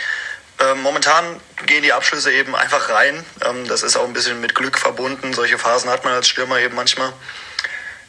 Ähm, 0.60 0.82
momentan 0.82 1.24
gehen 1.66 1.82
die 1.82 1.92
Abschlüsse 1.92 2.30
eben 2.32 2.54
einfach 2.54 2.90
rein. 2.90 3.24
Ähm, 3.44 3.66
das 3.66 3.82
ist 3.82 3.96
auch 3.96 4.04
ein 4.04 4.12
bisschen 4.12 4.40
mit 4.40 4.54
Glück 4.54 4.78
verbunden. 4.78 5.32
Solche 5.32 5.58
Phasen 5.58 5.90
hat 5.90 6.04
man 6.04 6.12
als 6.12 6.28
Stürmer 6.28 6.60
eben 6.60 6.76
manchmal. 6.76 7.12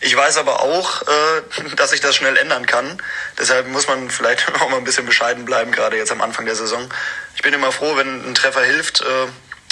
Ich 0.03 0.15
weiß 0.15 0.37
aber 0.37 0.61
auch, 0.61 1.03
äh, 1.03 1.75
dass 1.75 1.91
sich 1.91 2.01
das 2.01 2.15
schnell 2.15 2.35
ändern 2.35 2.65
kann. 2.65 3.01
Deshalb 3.39 3.67
muss 3.67 3.87
man 3.87 4.09
vielleicht 4.09 4.53
auch 4.61 4.69
mal 4.69 4.77
ein 4.77 4.83
bisschen 4.83 5.05
bescheiden 5.05 5.45
bleiben, 5.45 5.71
gerade 5.71 5.95
jetzt 5.95 6.11
am 6.11 6.21
Anfang 6.21 6.45
der 6.45 6.55
Saison. 6.55 6.89
Ich 7.35 7.43
bin 7.43 7.53
immer 7.53 7.71
froh, 7.71 7.95
wenn 7.95 8.29
ein 8.29 8.35
Treffer 8.35 8.63
hilft, 8.63 9.01
äh, 9.01 9.27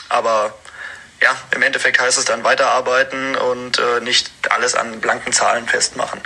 aber 0.07 0.53
ja, 1.21 1.35
im 1.51 1.61
Endeffekt 1.61 1.99
heißt 1.99 2.17
es 2.17 2.25
dann 2.25 2.43
weiterarbeiten 2.43 3.35
und 3.35 3.79
äh, 3.79 3.99
nicht 4.01 4.31
alles 4.49 4.75
an 4.75 5.01
blanken 5.01 5.33
Zahlen 5.33 5.67
festmachen. 5.67 6.21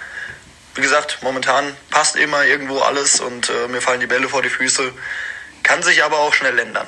Wie 0.76 0.82
gesagt, 0.82 1.20
momentan 1.22 1.76
passt 1.90 2.16
immer 2.16 2.46
irgendwo 2.46 2.80
alles 2.80 3.20
und 3.20 3.50
äh, 3.50 3.68
mir 3.70 3.82
fallen 3.82 4.02
die 4.02 4.08
Bälle 4.08 4.28
vor 4.28 4.42
die 4.42 4.50
Füße. 4.50 4.92
Kann 5.64 5.82
sich 5.82 6.04
aber 6.04 6.20
auch 6.20 6.34
schnell 6.34 6.60
ändern. 6.60 6.88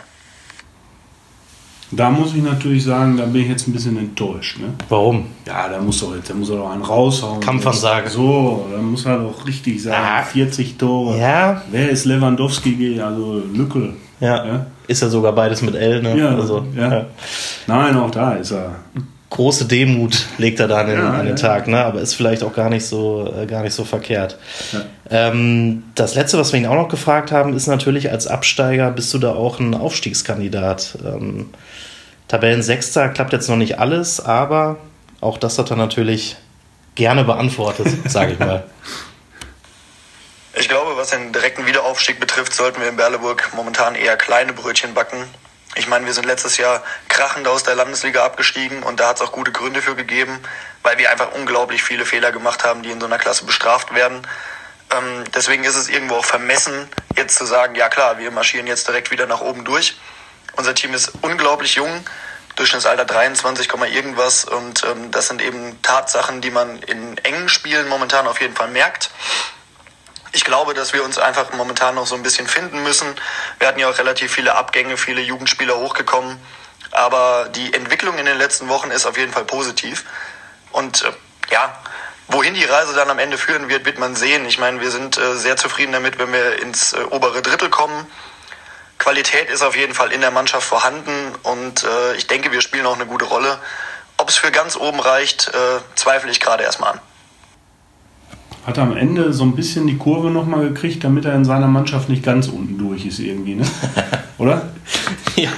Da 1.96 2.10
muss 2.10 2.36
ich 2.36 2.44
natürlich 2.44 2.84
sagen, 2.84 3.18
da 3.18 3.26
bin 3.26 3.44
ich 3.44 3.50
jetzt 3.50 3.68
ein 3.68 3.74
bisschen 3.74 3.98
enttäuscht. 3.98 4.60
Ne? 4.60 4.74
Warum? 4.90 5.26
Ja, 5.48 5.70
da 5.70 5.80
muss 5.82 6.00
doch 6.00 6.16
jetzt, 6.16 6.30
da 6.30 6.34
muss 6.34 6.50
er 6.50 6.58
doch 6.58 6.72
einen 6.72 6.82
raushauen. 6.82 7.40
Kampfansage. 7.40 8.10
So, 8.10 8.66
da 8.72 8.82
muss 8.82 9.06
er 9.06 9.20
doch 9.20 9.46
richtig 9.46 9.82
sagen. 9.84 10.04
Ja. 10.04 10.24
40 10.24 10.78
Tore. 10.78 11.18
Ja. 11.18 11.62
Wer 11.72 11.90
ist 11.90 12.06
Lewandowski? 12.06 13.00
Also 13.02 13.42
Lückel. 13.54 13.94
Ja. 14.20 14.46
Ja. 14.46 14.66
Ist 14.88 15.02
ja 15.02 15.10
sogar 15.10 15.34
beides 15.34 15.62
mit 15.62 15.76
L, 15.76 16.02
ne? 16.02 16.18
Ja, 16.18 16.36
also, 16.36 16.66
ja. 16.76 17.06
Nein, 17.68 17.98
auch 17.98 18.12
da 18.12 18.34
ist 18.34 18.52
er. 18.52 18.76
Große 19.36 19.66
Demut 19.66 20.28
legt 20.38 20.62
er 20.62 20.70
da 20.70 20.80
an 20.80 20.88
den, 20.88 20.98
Ja, 20.98 21.10
an 21.10 21.26
den 21.26 21.36
ja. 21.36 21.48
Tag, 21.48 21.68
ne? 21.68 21.84
Aber 21.84 22.00
ist 22.00 22.14
vielleicht 22.14 22.42
auch 22.42 22.54
gar 22.54 22.70
nicht 22.70 22.86
so, 22.86 23.34
äh, 23.38 23.46
gar 23.46 23.64
nicht 23.64 23.74
so 23.74 23.84
verkehrt. 23.84 24.38
Ja. 24.72 24.86
Ähm, 25.10 25.84
das 25.94 26.16
letzte, 26.16 26.40
was 26.40 26.54
wir 26.54 26.60
ihn 26.60 26.66
auch 26.66 26.76
noch 26.76 26.88
gefragt 26.88 27.34
haben, 27.34 27.54
ist 27.54 27.68
natürlich 27.68 28.10
als 28.12 28.28
Absteiger 28.28 28.92
bist 28.92 29.14
du 29.14 29.18
da 29.18 29.34
auch 29.34 29.60
ein 29.60 29.74
Aufstiegskandidat. 29.74 31.00
Ähm, 31.06 31.50
Tabellensechster 32.30 33.10
klappt 33.10 33.34
jetzt 33.34 33.50
noch 33.50 33.58
nicht 33.58 33.78
alles, 33.78 34.22
aber 34.22 34.78
auch 35.20 35.38
das 35.38 35.60
hat 35.60 35.70
er 35.70 35.76
natürlich 35.76 36.38
gerne 36.96 37.26
beantwortet, 37.26 37.88
sage 38.10 38.34
ich 38.34 38.40
mal. 38.40 38.64
Ich 40.58 40.70
glaube, 40.70 40.96
was 40.96 41.10
den 41.10 41.34
direkten 41.34 41.66
Wiederaufstieg 41.66 42.22
betrifft, 42.22 42.54
sollten 42.54 42.80
wir 42.80 42.88
in 42.88 42.96
Berleburg 42.96 43.52
momentan 43.54 43.96
eher 43.96 44.16
kleine 44.16 44.54
Brötchen 44.54 44.94
backen. 44.94 45.18
Ich 45.78 45.88
meine, 45.88 46.06
wir 46.06 46.14
sind 46.14 46.26
letztes 46.26 46.56
Jahr 46.58 46.84
krachend 47.10 47.48
aus 47.50 47.64
der 47.64 47.76
Landesliga 47.76 48.24
abgestiegen 48.24 48.82
und 48.82 49.02
da 49.02 49.10
hat 49.10 49.18
es 49.18 49.22
auch 49.22 49.34
gute 49.34 49.52
Gründe 49.52 49.82
für 49.82 49.96
gegeben, 49.96 50.40
weil 50.84 50.98
wir 50.98 51.12
einfach 51.12 51.34
unglaublich 51.34 51.84
viele 51.84 52.06
Fehler 52.06 52.32
gemacht 52.32 52.64
haben, 52.64 52.82
die 52.82 52.92
in 52.92 53.00
so 53.02 53.08
einer 53.08 53.18
Klasse 53.18 53.46
bestraft 53.46 53.94
werden. 53.94 54.26
Ähm, 54.92 55.26
deswegen 55.36 55.66
ist 55.66 55.76
es 55.76 55.90
irgendwo 55.90 56.16
auch 56.16 56.26
vermessen, 56.26 56.88
jetzt 57.18 57.38
zu 57.38 57.46
sagen, 57.46 57.76
ja 57.76 57.90
klar, 57.90 58.18
wir 58.20 58.32
marschieren 58.32 58.68
jetzt 58.68 58.88
direkt 58.88 59.12
wieder 59.12 59.28
nach 59.28 59.42
oben 59.42 59.66
durch. 59.66 59.98
Unser 60.56 60.74
Team 60.76 60.94
ist 60.94 61.12
unglaublich 61.22 61.76
jung, 61.76 62.06
Durchschnittsalter 62.56 63.04
23, 63.04 63.68
Komma 63.68 63.88
irgendwas 63.88 64.46
und 64.46 64.86
ähm, 64.86 65.12
das 65.12 65.28
sind 65.28 65.42
eben 65.42 65.82
Tatsachen, 65.82 66.40
die 66.40 66.52
man 66.52 66.82
in 66.84 67.18
engen 67.18 67.50
Spielen 67.50 67.90
momentan 67.90 68.28
auf 68.28 68.40
jeden 68.40 68.56
Fall 68.56 68.70
merkt. 68.70 69.10
Ich 70.36 70.44
glaube, 70.44 70.74
dass 70.74 70.92
wir 70.92 71.02
uns 71.06 71.18
einfach 71.18 71.54
momentan 71.54 71.96
noch 71.96 72.06
so 72.06 72.14
ein 72.14 72.22
bisschen 72.22 72.46
finden 72.46 72.84
müssen. 72.84 73.08
Wir 73.58 73.70
hatten 73.70 73.80
ja 73.80 73.90
auch 73.90 73.98
relativ 73.98 74.34
viele 74.34 74.56
Abgänge, 74.56 74.98
viele 74.98 75.22
Jugendspieler 75.22 75.78
hochgekommen. 75.78 76.38
Aber 76.92 77.48
die 77.56 77.74
Entwicklung 77.74 78.18
in 78.18 78.26
den 78.26 78.38
letzten 78.38 78.68
Wochen 78.68 78.92
ist 78.92 79.06
auf 79.06 79.18
jeden 79.18 79.32
Fall 79.32 79.46
positiv. 79.46 80.04
Und 80.74 81.04
äh, 81.04 81.12
ja, 81.52 81.78
wohin 82.28 82.54
die 82.54 82.66
Reise 82.66 82.94
dann 82.94 83.10
am 83.10 83.18
Ende 83.18 83.38
führen 83.38 83.70
wird, 83.70 83.86
wird 83.86 83.98
man 83.98 84.18
sehen. 84.18 84.46
Ich 84.46 84.60
meine, 84.60 84.82
wir 84.82 84.92
sind 84.92 85.18
äh, 85.18 85.38
sehr 85.38 85.56
zufrieden 85.56 85.94
damit, 85.94 86.20
wenn 86.20 86.34
wir 86.34 86.62
ins 86.62 86.92
äh, 86.92 86.98
obere 87.12 87.42
Drittel 87.42 87.70
kommen. 87.70 88.06
Qualität 88.98 89.50
ist 89.50 89.62
auf 89.62 89.78
jeden 89.78 89.94
Fall 89.94 90.12
in 90.12 90.20
der 90.20 90.32
Mannschaft 90.32 90.68
vorhanden 90.68 91.34
und 91.44 91.86
äh, 91.86 92.16
ich 92.16 92.28
denke, 92.28 92.52
wir 92.52 92.60
spielen 92.60 92.86
auch 92.86 92.96
eine 92.96 93.06
gute 93.06 93.24
Rolle. 93.24 93.58
Ob 94.18 94.28
es 94.28 94.36
für 94.36 94.52
ganz 94.52 94.76
oben 94.76 95.00
reicht, 95.00 95.48
äh, 95.48 95.80
zweifle 95.96 96.30
ich 96.30 96.42
gerade 96.42 96.64
erstmal 96.64 96.94
an. 96.94 97.02
Hat 98.66 98.78
er 98.78 98.84
am 98.84 98.98
Ende 98.98 99.32
so 99.32 99.44
ein 99.44 99.56
bisschen 99.56 99.86
die 99.86 99.98
Kurve 99.98 100.32
nochmal 100.32 100.62
gekriegt, 100.70 101.04
damit 101.04 101.26
er 101.26 101.36
in 101.36 101.46
seiner 101.46 101.68
Mannschaft 101.68 102.10
nicht 102.10 102.24
ganz 102.24 102.48
unten 102.48 102.80
durch 102.80 103.06
ist 103.06 103.20
irgendwie, 103.20 103.56
ne? 103.56 103.66
Oder? 104.40 104.70
ja, 105.36 105.50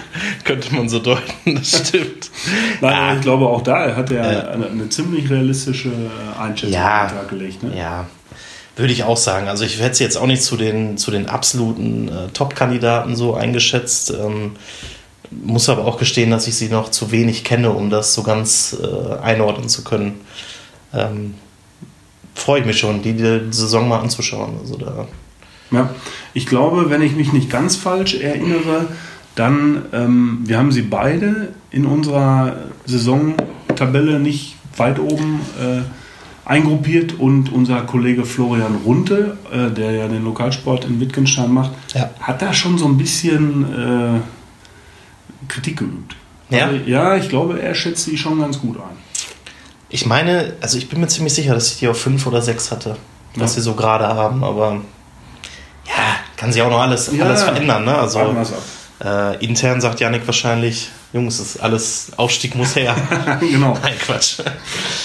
könnte 0.43 0.75
man 0.75 0.89
so 0.89 0.99
deuten, 0.99 1.55
das 1.55 1.87
stimmt. 1.87 2.29
Nein, 2.81 2.93
ah, 2.93 3.15
ich 3.15 3.21
glaube 3.21 3.47
auch 3.47 3.61
da 3.61 3.95
hat 3.95 4.11
er 4.11 4.49
äh, 4.49 4.51
eine, 4.51 4.67
eine, 4.67 4.89
ziemlich 4.89 5.29
realistische 5.29 5.91
Einschätzung 6.39 6.73
ja, 6.73 7.09
gelegt. 7.29 7.63
Ne? 7.63 7.77
Ja, 7.77 8.07
würde 8.75 8.93
ich 8.93 9.03
auch 9.03 9.17
sagen. 9.17 9.47
Also 9.47 9.63
ich 9.63 9.79
hätte 9.79 9.95
sie 9.95 10.03
jetzt 10.03 10.17
auch 10.17 10.27
nicht 10.27 10.43
zu 10.43 10.57
den, 10.57 10.97
zu 10.97 11.09
den 11.11 11.27
absoluten 11.27 12.09
äh, 12.09 12.27
Top-Kandidaten 12.33 13.15
so 13.15 13.35
eingeschätzt. 13.35 14.11
Ähm, 14.11 14.57
muss 15.31 15.69
aber 15.69 15.85
auch 15.85 15.97
gestehen, 15.97 16.31
dass 16.31 16.47
ich 16.47 16.55
sie 16.55 16.69
noch 16.69 16.89
zu 16.89 17.11
wenig 17.11 17.43
kenne, 17.43 17.71
um 17.71 17.89
das 17.89 18.13
so 18.13 18.23
ganz 18.23 18.77
äh, 18.81 19.17
einordnen 19.21 19.69
zu 19.69 19.83
können. 19.83 20.21
Ähm, 20.93 21.35
freue 22.37 22.61
ich 22.61 22.65
mich 22.65 22.77
schon, 22.77 23.01
die, 23.01 23.13
die 23.13 23.41
Saison 23.51 23.89
mal 23.89 23.99
anzuschauen. 23.99 24.53
Also 24.61 24.77
da 24.77 25.07
ja, 25.71 25.89
ich 26.33 26.45
glaube, 26.45 26.89
wenn 26.89 27.01
ich 27.01 27.15
mich 27.15 27.33
nicht 27.33 27.49
ganz 27.49 27.75
falsch 27.75 28.15
erinnere, 28.15 28.87
dann, 29.35 29.83
ähm, 29.93 30.39
wir 30.45 30.57
haben 30.57 30.71
sie 30.71 30.81
beide 30.81 31.53
in 31.71 31.85
unserer 31.85 32.55
Saisontabelle 32.85 34.19
nicht 34.19 34.55
weit 34.77 34.99
oben 34.99 35.41
äh, 35.59 35.81
eingruppiert 36.49 37.19
und 37.19 37.51
unser 37.51 37.81
Kollege 37.81 38.25
Florian 38.25 38.75
Runte, 38.85 39.37
äh, 39.51 39.69
der 39.69 39.91
ja 39.91 40.07
den 40.07 40.23
Lokalsport 40.23 40.85
in 40.85 40.99
Wittgenstein 40.99 41.51
macht, 41.51 41.71
ja. 41.93 42.09
hat 42.21 42.41
da 42.41 42.53
schon 42.53 42.77
so 42.77 42.85
ein 42.85 42.97
bisschen 42.97 43.65
äh, 43.65 44.19
Kritik 45.49 45.77
geübt. 45.77 46.15
Ja? 46.49 46.67
Also, 46.67 46.77
ja, 46.85 47.17
ich 47.17 47.27
glaube, 47.27 47.61
er 47.61 47.75
schätzt 47.75 48.05
sie 48.05 48.17
schon 48.17 48.39
ganz 48.39 48.59
gut 48.59 48.77
ein. 48.77 48.97
Ich 49.89 50.05
meine, 50.05 50.53
also 50.61 50.77
ich 50.77 50.89
bin 50.89 50.99
mir 50.99 51.07
ziemlich 51.07 51.33
sicher, 51.33 51.53
dass 51.53 51.71
ich 51.71 51.79
die 51.79 51.87
auf 51.87 51.99
5 51.99 52.25
oder 52.27 52.41
6 52.41 52.71
hatte, 52.71 52.97
was 53.35 53.51
ja. 53.51 53.55
sie 53.55 53.61
so 53.61 53.73
gerade 53.73 54.07
haben, 54.07 54.43
aber 54.43 54.81
ja, 55.85 56.15
kann 56.35 56.51
sich 56.51 56.61
auch 56.61 56.69
noch 56.69 56.81
alles, 56.81 57.09
ja, 57.13 57.25
alles 57.25 57.43
verändern. 57.43 57.85
Ne? 57.85 57.97
Also, 57.97 58.35
äh, 59.03 59.45
intern 59.45 59.79
sagt 59.79 59.99
Janik 59.99 60.25
wahrscheinlich, 60.25 60.89
Jungs, 61.13 61.37
das 61.37 61.55
ist 61.55 61.61
alles, 61.61 62.11
Aufstieg 62.17 62.55
muss 62.55 62.75
her. 62.75 62.95
genau. 63.39 63.77
Nein, 63.81 63.93
Quatsch. 63.99 64.39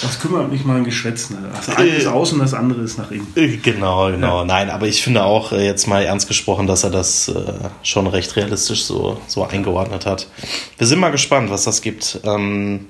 Das 0.02 0.18
kümmert 0.18 0.50
mich 0.50 0.64
mal 0.64 0.78
ein 0.78 0.84
Geschwätz. 0.84 1.30
Ne? 1.30 1.38
Das 1.54 1.68
eine 1.76 1.88
ist 1.90 2.06
außen, 2.06 2.38
das 2.38 2.54
andere 2.54 2.80
ist 2.80 2.98
nach 2.98 3.10
innen. 3.10 3.26
Äh, 3.36 3.58
genau, 3.58 4.10
genau. 4.10 4.40
Ja. 4.40 4.44
Nein, 4.44 4.70
aber 4.70 4.88
ich 4.88 5.02
finde 5.02 5.22
auch 5.22 5.52
äh, 5.52 5.64
jetzt 5.64 5.86
mal 5.86 6.02
ernst 6.02 6.26
gesprochen, 6.26 6.66
dass 6.66 6.82
er 6.82 6.90
das 6.90 7.28
äh, 7.28 7.34
schon 7.82 8.06
recht 8.08 8.34
realistisch 8.34 8.84
so, 8.84 9.20
so 9.28 9.44
eingeordnet 9.44 10.06
hat. 10.06 10.26
Wir 10.78 10.86
sind 10.86 10.98
mal 10.98 11.10
gespannt, 11.10 11.50
was 11.50 11.64
das 11.64 11.82
gibt. 11.82 12.18
Ähm, 12.24 12.88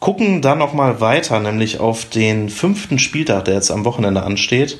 gucken 0.00 0.42
dann 0.42 0.58
noch 0.58 0.72
mal 0.72 1.00
weiter, 1.00 1.38
nämlich 1.40 1.78
auf 1.78 2.06
den 2.06 2.48
fünften 2.48 2.98
Spieltag, 2.98 3.44
der 3.44 3.54
jetzt 3.54 3.70
am 3.70 3.84
Wochenende 3.84 4.22
ansteht. 4.22 4.78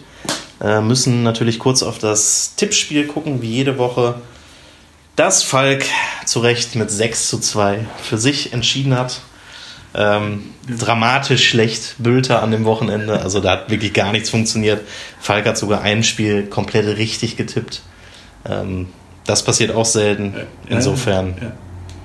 Äh, 0.61 0.81
müssen 0.81 1.23
natürlich 1.23 1.59
kurz 1.59 1.83
auf 1.83 1.99
das 1.99 2.57
Tippspiel 2.57 3.07
gucken, 3.07 3.41
wie 3.41 3.51
jede 3.51 3.79
Woche 3.79 4.17
dass 5.21 5.43
Falk 5.43 5.85
zu 6.25 6.41
Recht 6.41 6.77
mit 6.77 6.91
6 6.91 7.29
zu 7.29 7.39
2 7.39 7.85
für 8.03 8.17
sich 8.17 8.55
entschieden 8.55 8.97
hat. 8.97 9.21
Ähm, 9.93 10.55
dramatisch 10.67 11.47
schlecht 11.47 11.97
Bülter 11.99 12.43
an 12.43 12.53
dem 12.53 12.65
Wochenende. 12.65 13.21
Also 13.21 13.41
da 13.41 13.51
hat 13.51 13.71
wirklich 13.71 13.93
gar 13.93 14.13
nichts 14.13 14.31
funktioniert. 14.31 14.81
Falk 15.21 15.45
hat 15.45 15.59
sogar 15.59 15.83
ein 15.83 16.05
Spiel 16.05 16.47
komplett 16.47 16.97
richtig 16.97 17.37
getippt. 17.37 17.83
Ähm, 18.49 18.89
das 19.27 19.45
passiert 19.45 19.75
auch 19.75 19.85
selten. 19.85 20.35
Insofern. 20.69 21.35
Ja, 21.37 21.47
ja. 21.49 21.53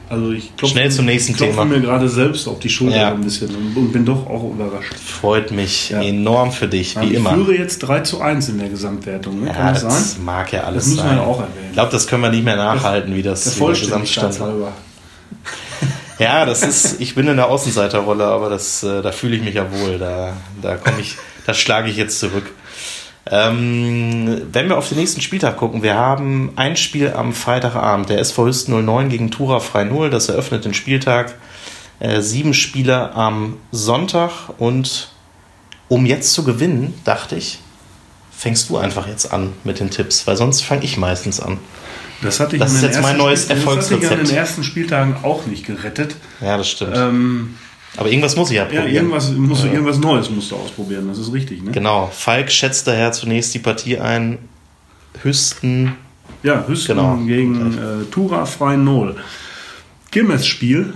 Also 0.08 0.32
ich 0.32 0.56
klopfe, 0.56 0.76
Schnell 0.76 0.92
zum 0.92 1.06
nächsten 1.06 1.32
ich 1.32 1.38
klopfe 1.38 1.54
Thema. 1.54 1.66
mir 1.66 1.82
gerade 1.82 2.08
selbst 2.08 2.48
auf 2.48 2.60
die 2.60 2.70
Schulter 2.70 2.98
ja. 2.98 3.14
ein 3.14 3.22
bisschen 3.22 3.50
und, 3.76 3.92
bin 3.92 4.06
doch 4.06 4.28
auch 4.28 4.44
überrascht. 4.44 4.94
Freut 4.94 5.52
mich 5.52 5.90
ja. 5.90 6.02
enorm 6.02 6.52
für 6.52 6.68
dich, 6.68 7.00
wie 7.00 7.06
ich 7.06 7.14
immer. 7.14 7.32
Ich 7.32 7.36
führe 7.36 7.58
jetzt 7.58 7.80
3 7.80 8.02
zu 8.02 8.22
1 8.22 8.50
in 8.50 8.60
der 8.60 8.70
Gesamtwertung. 8.70 9.42
Ne? 9.42 9.48
Ja, 9.48 9.72
das, 9.72 9.84
das 9.84 10.18
mag 10.20 10.52
ja 10.52 10.64
alles 10.64 10.86
Das 10.86 10.96
muss 10.96 11.04
man 11.04 11.18
ja 11.18 11.24
auch 11.24 11.40
erwähnen. 11.40 11.66
Ich 11.70 11.74
glaube, 11.74 11.92
das 11.92 12.06
können 12.06 12.22
wir 12.22 12.30
nicht 12.30 12.46
mehr 12.46 12.56
nachhalten, 12.56 13.10
das, 13.10 13.18
wie 13.18 13.24
das, 13.24 13.44
der 13.44 13.56
wie 13.56 13.60
der 13.60 13.82
Gesamtstand 13.82 14.40
halber. 14.40 14.74
Ja, 16.18 16.46
das 16.46 16.64
ist, 16.64 17.02
ich 17.02 17.14
bin 17.14 17.28
in 17.28 17.36
der 17.36 17.50
Außenseiterrolle, 17.50 18.24
aber 18.24 18.50
das, 18.50 18.84
äh, 18.84 19.02
da 19.02 19.12
fühle 19.12 19.36
ich 19.36 19.44
mich 19.44 19.56
ja 19.56 19.70
wohl. 19.70 19.98
Da, 19.98 20.32
da 20.62 20.76
komme 20.78 21.02
ich, 21.02 21.18
das 21.46 21.58
schlage 21.58 21.90
ich 21.90 21.98
jetzt 21.98 22.20
zurück. 22.22 22.54
Ähm, 23.32 24.42
wenn 24.52 24.70
wir 24.70 24.78
auf 24.78 24.90
den 24.90 25.00
nächsten 25.00 25.22
Spieltag 25.22 25.58
gucken, 25.58 25.82
wir 25.82 25.96
haben 25.96 26.52
ein 26.56 26.78
Spiel 26.78 27.12
am 27.12 27.34
Freitagabend, 27.34 28.10
der 28.10 28.20
SV 28.20 28.46
Hüsten 28.46 28.86
09 28.86 29.10
gegen 29.10 29.32
Tura 29.32 29.60
Frei 29.60 29.84
0, 29.84 30.10
das 30.10 30.30
eröffnet 30.30 30.66
den 30.66 30.74
Spieltag. 30.74 31.36
Äh, 32.00 32.22
sieben 32.22 32.54
Spieler 32.54 33.16
am 33.16 33.58
Sonntag 33.72 34.32
und 34.58 35.10
um 35.88 36.06
jetzt 36.06 36.34
zu 36.34 36.44
gewinnen, 36.44 36.94
dachte 37.04 37.36
ich, 37.36 37.60
fängst 38.36 38.70
du 38.70 38.78
einfach 38.78 39.08
jetzt 39.08 39.32
an 39.32 39.54
mit 39.64 39.80
den 39.80 39.90
Tipps, 39.90 40.28
weil 40.28 40.36
sonst 40.36 40.62
fange 40.62 40.84
ich 40.84 40.98
meistens 40.98 41.40
an. 41.40 41.58
Das, 42.22 42.40
hatte 42.40 42.56
ich 42.56 42.62
das 42.62 42.74
ist 42.74 42.82
jetzt 42.84 43.02
mein 43.02 43.18
neues 43.18 43.46
Erfolgsrezept. 43.46 44.04
Das 44.04 44.12
hatte 44.12 44.22
ich 44.22 44.28
an 44.28 44.28
den 44.28 44.38
ersten 44.38 44.64
Spieltagen 44.64 45.18
auch 45.24 45.46
nicht 45.46 45.66
gerettet. 45.66 46.16
Ja, 46.42 46.58
das 46.58 46.70
stimmt. 46.70 46.96
Ähm, 46.96 47.56
aber 47.98 48.10
irgendwas 48.10 48.36
muss 48.36 48.50
ich 48.50 48.58
ja 48.58 48.66
probieren. 48.66 48.88
Ja, 48.88 48.94
irgendwas, 48.94 49.32
musst 49.32 49.64
du, 49.64 49.68
irgendwas 49.68 50.00
Neues 50.00 50.30
musst 50.30 50.52
du 50.52 50.56
ausprobieren, 50.56 51.08
das 51.08 51.20
ist 51.20 51.32
richtig. 51.34 51.64
Ne? 51.64 51.72
Genau. 51.72 52.10
Falk 52.12 52.52
schätzt 52.52 52.88
daher 52.88 53.12
zunächst 53.12 53.54
die 53.54 53.60
Partie 53.60 54.00
ein. 54.00 54.38
Hüsten. 55.24 55.94
Ja, 56.44 56.66
Hüsten 56.68 56.98
genau. 56.98 57.18
gegen 57.18 57.74
äh, 57.74 58.06
Tura 58.12 58.46
Freien 58.46 58.84
Null. 58.84 59.16
Kirmesspiel. 60.12 60.94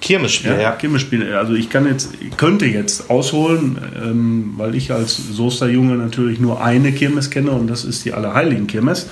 Kirmesspiel, 0.00 0.52
ja, 0.52 0.60
ja. 0.60 0.72
Kirmesspiel. 0.72 1.34
Also 1.34 1.54
ich 1.54 1.70
kann 1.70 1.86
jetzt, 1.86 2.10
ich 2.20 2.36
könnte 2.36 2.66
jetzt 2.66 3.10
ausholen, 3.10 3.78
ähm, 3.96 4.54
weil 4.56 4.74
ich 4.74 4.92
als 4.92 5.16
Soesterjunge 5.16 5.96
natürlich 5.96 6.38
nur 6.38 6.62
eine 6.62 6.92
Kirmes 6.92 7.30
kenne 7.30 7.52
und 7.52 7.66
das 7.66 7.84
ist 7.84 8.04
die 8.04 8.12
Allerheiligen 8.12 8.66
Kirmes. 8.66 9.08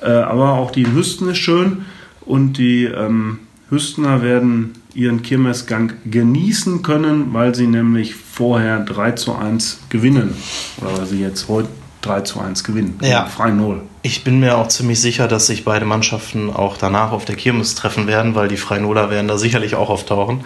Äh, 0.00 0.10
aber 0.10 0.52
auch 0.52 0.70
die 0.70 0.82
in 0.82 0.94
Hüsten 0.94 1.28
ist 1.28 1.38
schön 1.38 1.84
und 2.20 2.54
die 2.54 2.84
ähm, 2.84 3.40
Hüstener 3.70 4.22
werden 4.22 4.74
ihren 4.98 5.22
Kirmesgang 5.22 5.92
genießen 6.10 6.82
können, 6.82 7.32
weil 7.32 7.54
sie 7.54 7.68
nämlich 7.68 8.16
vorher 8.16 8.80
3 8.80 9.12
zu 9.12 9.36
1 9.36 9.82
gewinnen. 9.90 10.36
Oder 10.80 10.98
weil 10.98 11.06
sie 11.06 11.20
jetzt 11.20 11.46
heute 11.46 11.68
3 12.02 12.22
zu 12.22 12.40
1 12.40 12.64
gewinnen. 12.64 12.98
Ja. 13.00 13.26
Frei 13.26 13.52
Null. 13.52 13.82
Ich 14.02 14.24
bin 14.24 14.40
mir 14.40 14.58
auch 14.58 14.66
ziemlich 14.66 15.00
sicher, 15.00 15.28
dass 15.28 15.46
sich 15.46 15.64
beide 15.64 15.84
Mannschaften 15.84 16.50
auch 16.50 16.76
danach 16.76 17.12
auf 17.12 17.24
der 17.24 17.36
Kirmes 17.36 17.76
treffen 17.76 18.08
werden, 18.08 18.34
weil 18.34 18.48
die 18.48 18.56
Freinoler 18.56 19.08
werden 19.08 19.28
da 19.28 19.38
sicherlich 19.38 19.76
auch 19.76 19.88
auftauchen. 19.88 20.44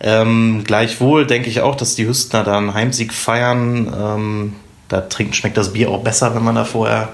Ähm, 0.00 0.62
gleichwohl 0.64 1.24
denke 1.24 1.48
ich 1.48 1.60
auch, 1.60 1.76
dass 1.76 1.94
die 1.94 2.08
Hüstner 2.08 2.42
da 2.42 2.58
einen 2.58 2.74
Heimsieg 2.74 3.14
feiern. 3.14 3.92
Ähm, 3.96 4.52
da 4.88 5.02
trinkt, 5.02 5.36
schmeckt 5.36 5.56
das 5.56 5.72
Bier 5.72 5.90
auch 5.90 6.02
besser, 6.02 6.34
wenn 6.34 6.42
man 6.42 6.56
da 6.56 6.64
vorher 6.64 7.10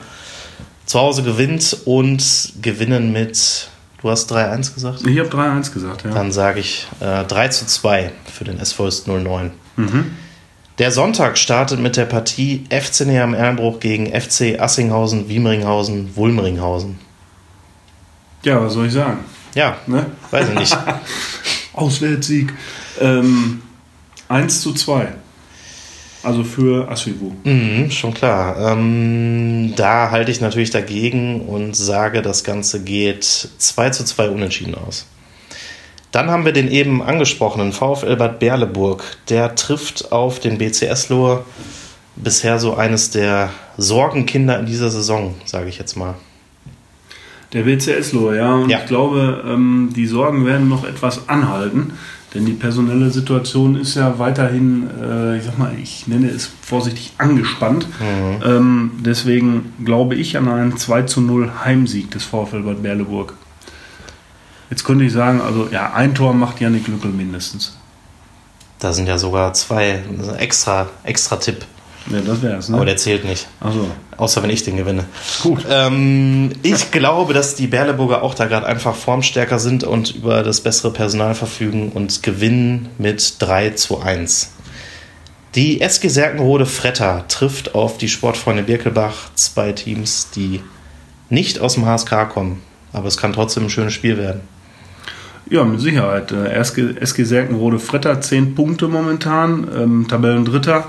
zu 0.87 0.99
Hause 0.99 1.25
gewinnt 1.25 1.77
und 1.85 2.55
gewinnen 2.63 3.13
mit 3.13 3.69
Du 4.01 4.09
hast 4.09 4.33
3-1 4.33 4.75
gesagt? 4.75 5.07
Ich 5.07 5.19
habe 5.19 5.29
3-1 5.29 5.73
gesagt, 5.73 6.05
ja. 6.05 6.11
Dann 6.11 6.33
sage 6.33 6.61
ich 6.61 6.87
äh, 7.01 7.25
3 7.25 7.49
zu 7.49 7.67
2 7.67 8.13
für 8.25 8.45
den 8.45 8.59
SV 8.59 8.89
09. 9.07 9.51
Mhm. 9.77 10.17
Der 10.79 10.91
Sonntag 10.91 11.37
startet 11.37 11.79
mit 11.81 11.99
der 11.99 12.07
Partie 12.07 12.65
FC 12.71 13.03
Neam 13.07 13.35
Erlenbruch 13.35 13.81
gegen 13.81 14.07
FC 14.07 14.59
Assinghausen, 14.59 15.29
Wiemringhausen, 15.29 16.17
Wulmringhausen. 16.17 16.99
Ja, 18.43 18.63
was 18.63 18.73
soll 18.73 18.87
ich 18.87 18.95
sagen? 18.95 19.19
Ja, 19.55 19.77
ne? 19.87 20.07
weiß 20.31 20.49
ich 20.49 20.59
nicht. 20.59 20.79
Auswärtssieg. 21.75 22.55
Ähm, 22.99 23.61
1 24.29 24.63
zu 24.63 24.73
2. 24.73 25.09
Also 26.23 26.45
für 26.45 26.91
Aswivu. 26.91 27.33
Mhm, 27.45 27.91
schon 27.91 28.13
klar. 28.13 28.73
Ähm, 28.73 29.73
da 29.77 30.11
halte 30.11 30.31
ich 30.31 30.41
natürlich 30.41 30.71
dagegen 30.71 31.43
und 31.43 31.75
sage, 31.75 32.21
das 32.21 32.45
Ganze 32.45 32.83
geht 32.83 33.25
2 33.25 33.91
zu 33.91 34.05
2 34.05 34.31
unentschieden 34.31 34.75
aus. 34.75 35.07
Dann 36.13 36.31
haben 36.31 36.45
wir 36.45 36.53
den 36.53 36.69
eben 36.69 37.03
angesprochenen 37.03 37.73
VfL 37.73 38.17
Bad 38.17 38.39
Berleburg. 38.41 39.05
Der 39.29 39.55
trifft 39.55 40.13
auf 40.13 40.41
den 40.41 40.59
BCS 40.59 41.09
Lohr. 41.09 41.47
Bisher 42.17 42.59
so 42.59 42.75
eines 42.75 43.11
der 43.11 43.51
Sorgenkinder 43.79 44.59
in 44.59 44.67
dieser 44.67 44.91
Saison, 44.91 45.37
sage 45.45 45.69
ich 45.69 45.79
jetzt 45.79 45.97
mal. 45.97 46.17
Der 47.53 47.63
BCS 47.63 48.13
Lohr, 48.13 48.35
ja. 48.35 48.55
Und 48.55 48.69
ja. 48.69 48.81
ich 48.81 48.87
glaube, 48.87 49.43
ähm, 49.47 49.91
die 49.95 50.07
Sorgen 50.07 50.45
werden 50.45 50.69
noch 50.69 50.85
etwas 50.85 51.29
anhalten. 51.29 51.93
Denn 52.35 52.47
die 52.47 52.53
personelle 52.53 53.11
Situation 53.11 53.75
ist 53.75 53.97
ja 53.97 54.19
weiterhin, 54.19 54.89
äh, 55.03 55.39
ich 55.39 55.45
sag 55.45 55.59
mal, 55.59 55.73
ich 55.83 56.07
nenne 56.07 56.29
es 56.29 56.49
vorsichtig 56.63 57.13
angespannt. 57.19 57.89
Mhm. 57.99 58.43
Ähm, 58.45 58.91
deswegen 59.05 59.75
glaube 59.85 60.15
ich 60.15 60.37
an 60.37 60.49
einen 60.49 60.77
2 60.77 61.03
zu 61.03 61.21
0 61.21 61.51
Heimsieg 61.65 62.11
des 62.13 62.25
VfL 62.25 62.63
Bad 62.63 62.83
Berleburg. 62.83 63.35
Jetzt 64.71 64.85
könnte 64.85 65.05
ich 65.05 65.13
sagen, 65.13 65.41
also 65.41 65.69
ja, 65.73 65.93
ein 65.95 66.15
Tor 66.15 66.33
macht 66.33 66.61
Janik 66.61 66.87
Lückel 66.87 67.11
mindestens. 67.11 67.77
Da 68.79 68.93
sind 68.93 69.09
ja 69.09 69.19
sogar 69.19 69.53
zwei. 69.53 70.01
Extra, 70.39 70.89
extra 71.03 71.37
Tipp. 71.37 71.67
Ja, 72.11 72.21
das 72.21 72.43
wäre 72.43 72.57
es, 72.57 72.69
ne? 72.69 72.77
Aber 72.77 72.85
der 72.85 72.97
zählt 72.97 73.25
nicht. 73.25 73.49
Also. 73.61 73.87
Außer 74.17 74.43
wenn 74.43 74.51
ich 74.51 74.65
den 74.65 74.77
gewinne. 74.77 75.05
Gut. 75.43 75.65
Ähm, 75.71 76.51
ich 76.63 76.91
glaube, 76.91 77.33
dass 77.33 77.55
die 77.55 77.69
Berleburger 77.69 78.23
auch 78.23 78.35
da 78.35 78.47
gerade 78.47 78.67
einfach 78.67 78.95
formstärker 78.95 79.59
sind 79.59 79.85
und 79.85 80.15
über 80.17 80.43
das 80.43 80.61
bessere 80.61 80.93
Personal 80.93 81.35
verfügen 81.35 81.93
und 81.93 82.23
gewinnen 82.23 82.89
mit 82.99 83.37
3 83.39 83.71
zu 83.71 84.01
1. 84.01 84.53
Die 85.55 85.81
SG 85.81 86.09
Serkenrode 86.09 86.67
Fretter 86.67 87.25
trifft 87.29 87.75
auf 87.75 87.99
die 87.99 88.09
Sportfreunde 88.09 88.63
Birkelbach, 88.63 89.31
zwei 89.35 89.73
Teams, 89.73 90.31
die 90.31 90.61
nicht 91.29 91.61
aus 91.61 91.75
dem 91.75 91.87
HSK 91.87 92.29
kommen. 92.29 92.63
Aber 92.93 93.09
es 93.09 93.17
kann 93.17 93.33
trotzdem 93.33 93.65
ein 93.65 93.71
schönes 93.71 93.93
Spiel 93.93 94.19
werden. 94.19 94.43
Ja, 95.49 95.65
mit 95.65 95.81
Sicherheit. 95.81 96.31
Äh, 96.31 96.53
SG, 96.55 96.95
SG 97.01 97.25
Serkenrode 97.25 97.81
Fretter 97.81 98.21
10 98.21 98.55
Punkte 98.55 98.87
momentan, 98.87 99.67
ähm, 99.77 100.07
Tabellendritter. 100.09 100.87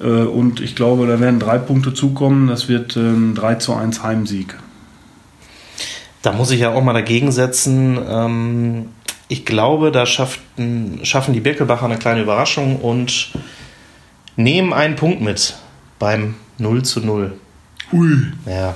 Äh, 0.00 0.06
und 0.06 0.60
ich 0.60 0.74
glaube, 0.74 1.06
da 1.06 1.20
werden 1.20 1.40
drei 1.40 1.58
Punkte 1.58 1.94
zukommen. 1.94 2.48
Das 2.48 2.68
wird 2.68 2.96
ein 2.96 3.34
3 3.34 3.56
zu 3.56 3.74
1 3.74 4.02
Heimsieg. 4.02 4.56
Da 6.22 6.32
muss 6.32 6.50
ich 6.50 6.60
ja 6.60 6.72
auch 6.72 6.82
mal 6.82 6.92
dagegen 6.92 7.32
setzen. 7.32 7.98
Ähm, 8.08 8.88
ich 9.28 9.44
glaube, 9.44 9.90
da 9.90 10.06
schafften, 10.06 11.00
schaffen 11.04 11.34
die 11.34 11.40
Birkelbacher 11.40 11.86
eine 11.86 11.98
kleine 11.98 12.22
Überraschung 12.22 12.76
und 12.76 13.32
nehmen 14.36 14.72
einen 14.72 14.96
Punkt 14.96 15.20
mit 15.20 15.56
beim 15.98 16.34
0 16.58 16.82
zu 16.82 17.00
0. 17.00 17.32
Ui. 17.92 18.16
Ja. 18.46 18.74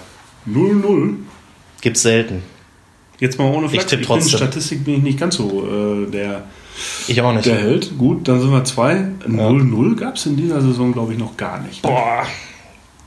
0-0? 0.49 1.17
Gibt's 1.81 2.03
selten. 2.03 2.43
Jetzt 3.19 3.39
mal 3.39 3.45
ohne 3.53 3.69
Flachs. 3.69 3.85
Ich 3.85 3.91
tippe 3.91 4.05
trotzdem. 4.05 4.33
In 4.33 4.39
Statistik 4.39 4.85
bin 4.85 4.95
ich 4.97 5.03
nicht 5.03 5.19
ganz 5.19 5.37
so 5.37 5.67
äh, 5.67 6.11
der, 6.11 6.45
Ich 7.09 7.21
auch 7.23 7.33
nicht. 7.33 7.47
der 7.47 7.57
Held. 7.57 7.97
Gut, 7.99 8.29
dann 8.29 8.41
sind 8.41 8.51
wir 8.51 8.65
zwei. 8.65 9.07
0-0 9.27 9.97
gab 9.97 10.17
es 10.17 10.27
in 10.27 10.37
dieser 10.37 10.61
Saison, 10.61 10.93
glaube 10.93 11.13
ich, 11.13 11.19
noch 11.19 11.37
gar 11.37 11.61
nicht. 11.61 11.83
Boah. 11.83 12.25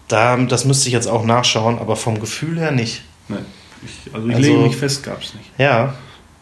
Da, 0.07 0.37
das 0.37 0.65
müsste 0.65 0.87
ich 0.87 0.93
jetzt 0.93 1.07
auch 1.07 1.23
nachschauen, 1.23 1.77
aber 1.77 1.95
vom 1.95 2.19
Gefühl 2.19 2.59
her 2.59 2.71
nicht. 2.71 3.03
Nee. 3.27 3.37
Ich, 3.85 4.13
also 4.13 4.27
ich 4.27 4.35
Also- 4.35 4.49
lege 4.49 4.63
mich 4.63 4.75
fest, 4.75 5.03
gab 5.03 5.21
es 5.21 5.33
nicht. 5.35 5.51
Ja, 5.57 5.93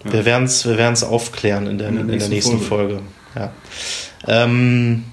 wir 0.04 0.26
werden 0.26 0.46
es 0.46 0.66
wir 0.66 0.78
werden's 0.78 1.04
aufklären 1.04 1.68
in 1.68 1.78
der, 1.78 1.90
in 1.90 2.08
der 2.08 2.30
nächsten, 2.30 2.60
Folge. 2.62 3.02
Ja. 3.36 3.52
Ähm, 4.28 5.04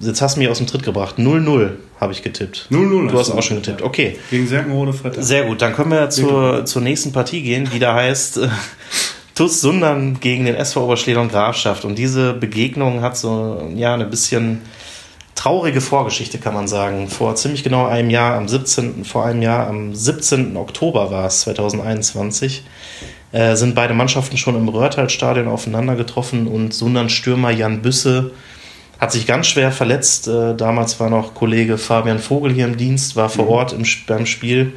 jetzt 0.00 0.22
hast 0.22 0.36
du 0.36 0.40
mich 0.40 0.48
aus 0.48 0.58
dem 0.58 0.66
Tritt 0.66 0.84
gebracht. 0.84 1.16
0-0 1.18 1.70
habe 2.00 2.12
ich 2.12 2.22
getippt. 2.22 2.68
0-0 2.70 3.08
Du 3.08 3.18
hast 3.18 3.30
auch 3.32 3.42
schon 3.42 3.56
getippt. 3.56 3.82
Okay. 3.82 4.16
Gegen 4.30 4.46
Serkenrode 4.46 4.92
Fretter. 4.92 5.22
Sehr 5.22 5.44
gut, 5.44 5.60
dann 5.60 5.74
können 5.74 5.90
wir 5.90 6.08
zur, 6.10 6.64
zur 6.66 6.82
nächsten 6.82 7.12
Partie 7.12 7.42
gehen, 7.42 7.68
die 7.72 7.78
da 7.80 7.94
heißt 7.94 8.38
TuS 9.38 9.60
Sundern 9.60 10.18
gegen 10.18 10.46
den 10.46 10.56
SV 10.56 10.82
Oberschlesien 10.82 11.28
Grafschaft. 11.28 11.84
Und 11.84 11.96
diese 11.96 12.34
Begegnung 12.34 13.02
hat 13.02 13.16
so 13.16 13.70
ja 13.76 13.94
eine 13.94 14.04
bisschen 14.04 14.62
traurige 15.36 15.80
Vorgeschichte, 15.80 16.38
kann 16.38 16.54
man 16.54 16.66
sagen. 16.66 17.06
Vor 17.06 17.36
ziemlich 17.36 17.62
genau 17.62 17.86
einem 17.86 18.10
Jahr, 18.10 18.34
am 18.34 18.48
17. 18.48 19.04
vor 19.04 19.24
einem 19.24 19.40
Jahr, 19.40 19.68
am 19.68 19.94
17. 19.94 20.56
Oktober 20.56 21.12
war 21.12 21.26
es, 21.26 21.42
2021, 21.42 22.64
äh, 23.30 23.54
sind 23.54 23.76
beide 23.76 23.94
Mannschaften 23.94 24.38
schon 24.38 24.56
im 24.56 24.68
Röhrtal-Stadion 24.68 25.46
aufeinander 25.46 25.94
getroffen 25.94 26.48
und 26.48 26.74
Sundern 26.74 27.08
Stürmer 27.08 27.52
Jan 27.52 27.80
Büsse 27.80 28.32
hat 28.98 29.12
sich 29.12 29.24
ganz 29.24 29.46
schwer 29.46 29.70
verletzt. 29.70 30.26
Äh, 30.26 30.56
damals 30.56 30.98
war 30.98 31.10
noch 31.10 31.34
Kollege 31.34 31.78
Fabian 31.78 32.18
Vogel 32.18 32.52
hier 32.52 32.64
im 32.64 32.76
Dienst, 32.76 33.14
war 33.14 33.28
vor 33.28 33.48
Ort 33.48 33.72
im, 33.72 33.84
beim 34.08 34.26
Spiel. 34.26 34.72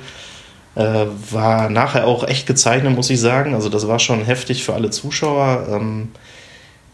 Äh, 0.76 1.06
war 1.32 1.70
nachher 1.70 2.08
auch 2.08 2.26
echt 2.26 2.48
gezeichnet, 2.48 2.96
muss 2.96 3.10
ich 3.10 3.20
sagen. 3.20 3.54
Also 3.56 3.68
das 3.68 3.88
war 3.88 4.00
schon 4.00 4.24
heftig 4.24 4.64
für 4.64 4.74
alle 4.74 4.90
Zuschauer. 4.90 5.68
Ähm, 5.70 6.10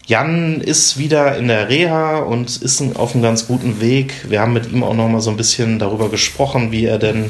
Jan 0.08 0.62
ist 0.62 0.98
wieder 0.98 1.38
in 1.38 1.48
der 1.48 1.70
Reha 1.70 2.20
und 2.20 2.62
ist 2.62 2.82
auf 2.96 3.14
einem 3.14 3.22
ganz 3.22 3.46
guten 3.46 3.82
Weg. 3.82 4.26
Wir 4.30 4.42
haben 4.42 4.54
mit 4.54 4.72
ihm 4.72 4.84
auch 4.84 4.94
noch 4.94 5.10
mal 5.10 5.22
so 5.22 5.30
ein 5.30 5.38
bisschen 5.38 5.80
darüber 5.80 6.10
gesprochen, 6.10 6.72
wie 6.72 6.86
er 6.86 6.98
denn 6.98 7.30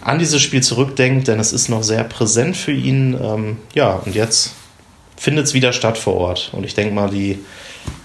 an 0.00 0.18
dieses 0.18 0.40
Spiel 0.40 0.62
zurückdenkt, 0.62 1.28
denn 1.28 1.38
es 1.38 1.52
ist 1.52 1.68
noch 1.68 1.82
sehr 1.82 2.02
präsent 2.04 2.56
für 2.56 2.72
ihn. 2.72 3.16
Ähm, 3.22 3.58
ja, 3.74 4.00
und 4.04 4.14
jetzt 4.14 4.54
findet 5.16 5.46
es 5.46 5.54
wieder 5.54 5.72
statt 5.72 5.98
vor 5.98 6.14
Ort. 6.14 6.50
Und 6.52 6.64
ich 6.64 6.74
denke 6.74 6.94
mal, 6.94 7.10
die, 7.10 7.38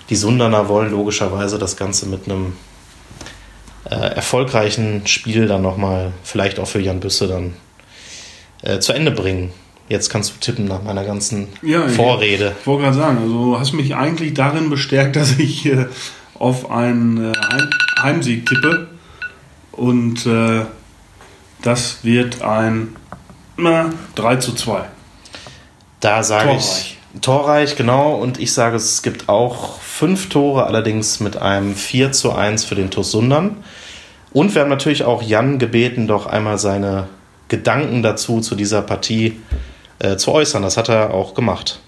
die 0.09 0.17
Sundaner 0.17 0.67
wollen 0.67 0.91
logischerweise 0.91 1.57
das 1.57 1.77
Ganze 1.77 2.05
mit 2.05 2.25
einem 2.25 2.53
äh, 3.89 3.95
erfolgreichen 3.95 5.05
Spiel 5.07 5.47
dann 5.47 5.61
nochmal, 5.61 6.11
vielleicht 6.23 6.59
auch 6.59 6.67
für 6.67 6.79
Jan 6.79 6.99
Büsse 6.99 7.27
dann 7.27 7.53
äh, 8.61 8.79
zu 8.79 8.93
Ende 8.93 9.11
bringen. 9.11 9.51
Jetzt 9.87 10.09
kannst 10.09 10.31
du 10.31 10.39
tippen 10.39 10.65
nach 10.65 10.81
meiner 10.81 11.03
ganzen 11.03 11.47
Ja, 11.61 11.87
Vorrede. 11.87 12.55
Ich 12.59 12.65
wollte 12.65 12.83
gerade 12.83 12.97
sagen, 12.97 13.17
also 13.19 13.33
du 13.33 13.59
hast 13.59 13.73
mich 13.73 13.95
eigentlich 13.95 14.33
darin 14.33 14.69
bestärkt, 14.69 15.15
dass 15.15 15.37
ich 15.37 15.67
äh, 15.67 15.85
auf 16.33 16.71
einen 16.71 17.31
äh, 17.31 17.37
Heim 17.37 17.69
Heimsieg 18.01 18.45
tippe. 18.47 18.87
Und 19.71 20.25
äh, 20.25 20.65
das 21.61 22.03
wird 22.03 22.41
ein 22.41 22.95
na, 23.57 23.93
3 24.15 24.37
zu 24.37 24.53
2. 24.53 24.85
Da 25.99 26.23
sage 26.23 26.55
ich 26.57 26.97
torreich, 27.21 27.75
genau. 27.75 28.15
Und 28.15 28.39
ich 28.39 28.53
sage, 28.53 28.75
es 28.75 29.01
gibt 29.01 29.29
auch 29.29 29.79
fünf 29.97 30.27
Tore, 30.27 30.65
allerdings 30.65 31.21
mit 31.21 31.37
einem 31.37 31.73
4 31.73 32.11
zu 32.11 32.33
1 32.33 32.65
für 32.65 32.75
den 32.75 32.91
TuS 32.91 33.11
Sundern. 33.11 33.63
Und 34.33 34.53
wir 34.53 34.61
haben 34.61 34.69
natürlich 34.69 35.05
auch 35.05 35.21
Jan 35.23 35.57
gebeten, 35.57 36.05
doch 36.05 36.25
einmal 36.25 36.57
seine 36.57 37.07
Gedanken 37.47 38.03
dazu, 38.03 38.41
zu 38.41 38.55
dieser 38.55 38.81
Partie 38.81 39.41
äh, 39.99 40.17
zu 40.17 40.33
äußern. 40.33 40.63
Das 40.63 40.75
hat 40.75 40.89
er 40.89 41.13
auch 41.13 41.33
gemacht. 41.33 41.79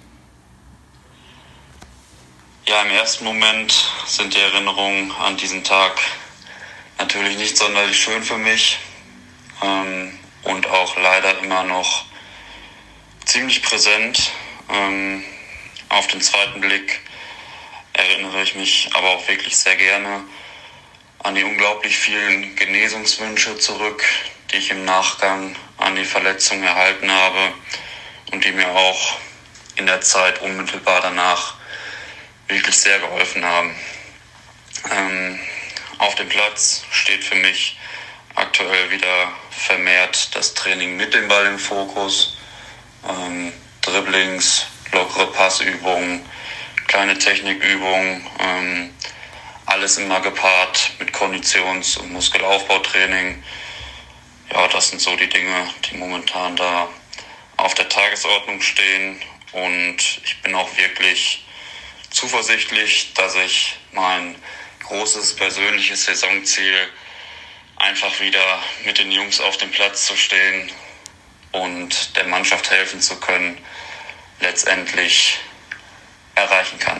Ja, 2.65 2.81
im 2.83 2.91
ersten 2.91 3.25
Moment 3.25 3.91
sind 4.05 4.33
die 4.33 4.39
Erinnerungen 4.39 5.11
an 5.25 5.35
diesen 5.35 5.65
Tag 5.65 5.99
natürlich 6.97 7.37
nicht 7.37 7.57
sonderlich 7.57 7.97
schön 7.97 8.23
für 8.23 8.37
mich 8.37 8.77
ähm, 9.61 10.13
und 10.43 10.65
auch 10.69 10.95
leider 10.95 11.39
immer 11.43 11.63
noch 11.65 12.05
ziemlich 13.25 13.61
präsent. 13.63 14.31
Ähm, 14.69 15.23
auf 15.89 16.07
den 16.07 16.21
zweiten 16.21 16.61
Blick 16.61 17.01
erinnere 17.97 18.43
ich 18.43 18.55
mich 18.55 18.89
aber 18.93 19.09
auch 19.09 19.27
wirklich 19.27 19.57
sehr 19.57 19.75
gerne 19.75 20.23
an 21.19 21.35
die 21.35 21.43
unglaublich 21.43 21.97
vielen 21.97 22.55
Genesungswünsche 22.55 23.57
zurück, 23.57 24.03
die 24.51 24.57
ich 24.57 24.69
im 24.71 24.85
Nachgang 24.85 25.55
an 25.77 25.95
die 25.95 26.05
Verletzung 26.05 26.63
erhalten 26.63 27.11
habe 27.11 27.53
und 28.31 28.43
die 28.45 28.51
mir 28.51 28.69
auch 28.69 29.17
in 29.75 29.85
der 29.85 30.01
Zeit 30.01 30.41
unmittelbar 30.41 31.01
danach 31.01 31.55
wirklich 32.47 32.75
sehr 32.75 32.99
geholfen 32.99 33.43
haben. 33.43 33.75
Ähm, 34.91 35.39
auf 35.97 36.15
dem 36.15 36.29
Platz 36.29 36.85
steht 36.91 37.23
für 37.23 37.35
mich 37.35 37.77
aktuell 38.35 38.91
wieder 38.91 39.33
vermehrt 39.49 40.35
das 40.35 40.53
Training 40.53 40.95
mit 40.95 41.13
dem 41.13 41.27
Ball 41.27 41.47
im 41.47 41.59
Fokus. 41.59 42.37
Ähm, 43.07 43.51
Dribblings, 43.81 44.67
lockere 44.91 45.27
Passübungen, 45.31 46.23
kleine 46.97 47.19
Technikübungen, 47.19 48.25
ähm, 48.39 48.91
alles 49.67 49.99
immer 49.99 50.19
gepaart 50.19 50.93
mit 50.97 51.13
Konditions- 51.13 51.95
und 51.95 52.11
Muskelaufbautraining. 52.11 53.43
Ja, 54.51 54.67
das 54.69 54.89
sind 54.89 54.99
so 54.99 55.15
die 55.15 55.29
Dinge, 55.29 55.69
die 55.85 55.97
momentan 55.97 56.55
da 56.55 56.89
auf 57.57 57.75
der 57.75 57.87
Tagesordnung 57.87 58.63
stehen. 58.63 59.21
Und 59.51 59.97
ich 60.25 60.41
bin 60.41 60.55
auch 60.55 60.75
wirklich 60.75 61.45
zuversichtlich, 62.09 63.13
dass 63.13 63.35
ich 63.35 63.75
mein 63.91 64.33
großes 64.87 65.35
persönliches 65.35 66.05
Saisonziel 66.05 66.89
einfach 67.75 68.19
wieder 68.19 68.63
mit 68.85 68.97
den 68.97 69.11
Jungs 69.11 69.39
auf 69.39 69.57
dem 69.57 69.69
Platz 69.69 70.07
zu 70.07 70.17
stehen 70.17 70.71
und 71.51 72.15
der 72.15 72.23
Mannschaft 72.23 72.71
helfen 72.71 73.01
zu 73.01 73.19
können, 73.19 73.55
letztendlich 74.39 75.37
erreichen 76.37 76.77
kann. 76.79 76.97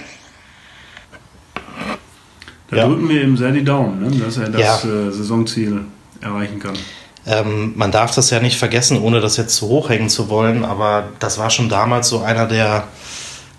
Da 2.70 2.76
Ja. 2.78 2.88
drücken 2.88 3.08
wir 3.08 3.22
ihm 3.24 3.38
sehr 3.38 3.52
die 3.52 3.64
Daumen, 3.64 4.02
ne, 4.02 4.12
dass 4.18 4.38
er 4.38 4.50
das 4.50 4.84
Ja. 4.84 4.90
äh, 4.90 5.12
Saisonziel 5.12 5.86
erreichen 6.22 6.60
kann. 6.60 6.78
Ähm, 7.26 7.74
man 7.76 7.92
darf 7.92 8.14
das 8.16 8.30
ja 8.30 8.40
nicht 8.40 8.58
vergessen, 8.58 9.02
ohne 9.02 9.20
das 9.20 9.38
jetzt 9.38 9.56
zu 9.56 9.68
hoch 9.68 9.90
hängen 9.90 10.10
zu 10.10 10.30
wollen, 10.30 10.64
aber 10.66 11.10
das 11.20 11.38
war 11.38 11.50
schon 11.50 11.70
damals 11.70 12.10
so 12.10 12.22
einer 12.22 12.46
der 12.46 12.86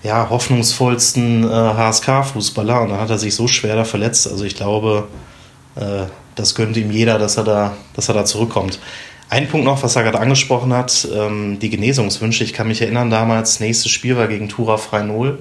ja, 0.03 0.29
hoffnungsvollsten 0.31 1.45
äh, 1.45 1.49
HSK-Fußballer 1.53 2.83
und 2.83 2.91
dann 2.91 3.01
hat 3.01 3.11
er 3.11 3.19
sich 3.19 3.35
so 3.35 3.49
schwer 3.49 3.75
da 3.77 3.85
verletzt. 3.85 4.31
Also 4.31 4.45
ich 4.45 4.55
glaube, 4.55 5.09
äh, 5.75 6.05
das 6.37 6.55
gönnt 6.55 6.77
ihm 6.77 6.91
jeder, 6.93 7.19
dass 7.19 7.37
er 7.37 7.45
da, 7.45 7.77
dass 7.95 8.09
er 8.09 8.14
da 8.14 8.25
zurückkommt. 8.25 8.79
Ein 9.31 9.47
Punkt 9.49 9.67
noch, 9.67 9.83
was 9.83 9.95
er 9.95 10.05
gerade 10.05 10.21
angesprochen 10.21 10.73
hat, 10.73 11.07
ähm, 11.14 11.59
die 11.59 11.69
Genesungswünsche. 11.69 12.45
Ich 12.45 12.55
kann 12.55 12.67
mich 12.67 12.81
erinnern, 12.81 13.11
damals, 13.11 13.61
nächstes 13.61 13.93
Spiel 13.93 14.17
war 14.17 14.27
gegen 14.27 14.49
Tura 14.49 14.79
Freinol, 14.79 15.41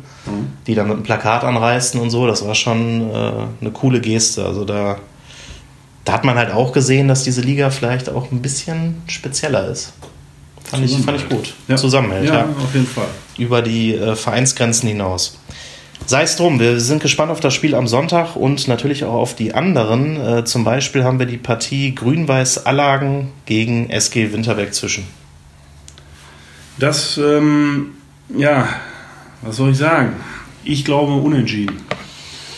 die 0.65 0.75
dann 0.75 0.87
mit 0.87 0.95
einem 0.95 1.03
Plakat 1.03 1.45
anreisten 1.45 2.01
und 2.01 2.09
so. 2.09 2.27
Das 2.27 2.45
war 2.45 2.53
schon 2.53 3.09
äh, 3.09 3.31
eine 3.61 3.71
coole 3.71 4.01
Geste. 4.01 4.45
Also 4.45 4.65
da, 4.65 4.97
da 6.03 6.13
hat 6.13 6.25
man 6.25 6.35
halt 6.35 6.51
auch 6.51 6.73
gesehen, 6.73 7.07
dass 7.07 7.23
diese 7.23 7.39
Liga 7.39 7.69
vielleicht 7.69 8.09
auch 8.09 8.29
ein 8.31 8.41
bisschen 8.41 9.01
spezieller 9.07 9.69
ist. 9.69 9.93
Fand 10.65 10.83
ich, 10.83 10.97
fand 10.97 11.17
ich 11.17 11.29
gut. 11.29 11.53
Ja. 11.69 11.77
Zusammenhält, 11.77 12.27
ja, 12.27 12.39
ja. 12.39 12.43
auf 12.43 12.73
jeden 12.73 12.87
Fall. 12.87 13.07
Über 13.37 13.61
die 13.61 13.93
äh, 13.93 14.17
Vereinsgrenzen 14.17 14.89
hinaus. 14.89 15.39
Sei 16.05 16.23
es 16.23 16.37
drum, 16.37 16.59
wir 16.59 16.79
sind 16.79 17.01
gespannt 17.01 17.31
auf 17.31 17.39
das 17.39 17.53
Spiel 17.53 17.75
am 17.75 17.87
Sonntag 17.87 18.35
und 18.35 18.67
natürlich 18.67 19.03
auch 19.03 19.13
auf 19.13 19.35
die 19.35 19.53
anderen. 19.53 20.19
Äh, 20.19 20.45
zum 20.45 20.63
Beispiel 20.63 21.03
haben 21.03 21.19
wir 21.19 21.25
die 21.25 21.37
Partie 21.37 21.93
Grün-Weiß 21.93 22.65
Allagen 22.65 23.33
gegen 23.45 23.89
SG 23.89 24.31
Winterberg 24.31 24.73
zwischen. 24.73 25.05
Das, 26.79 27.17
ähm, 27.17 27.95
ja, 28.29 28.69
was 29.41 29.57
soll 29.57 29.71
ich 29.71 29.77
sagen? 29.77 30.13
Ich 30.63 30.85
glaube 30.85 31.13
unentschieden. 31.13 31.81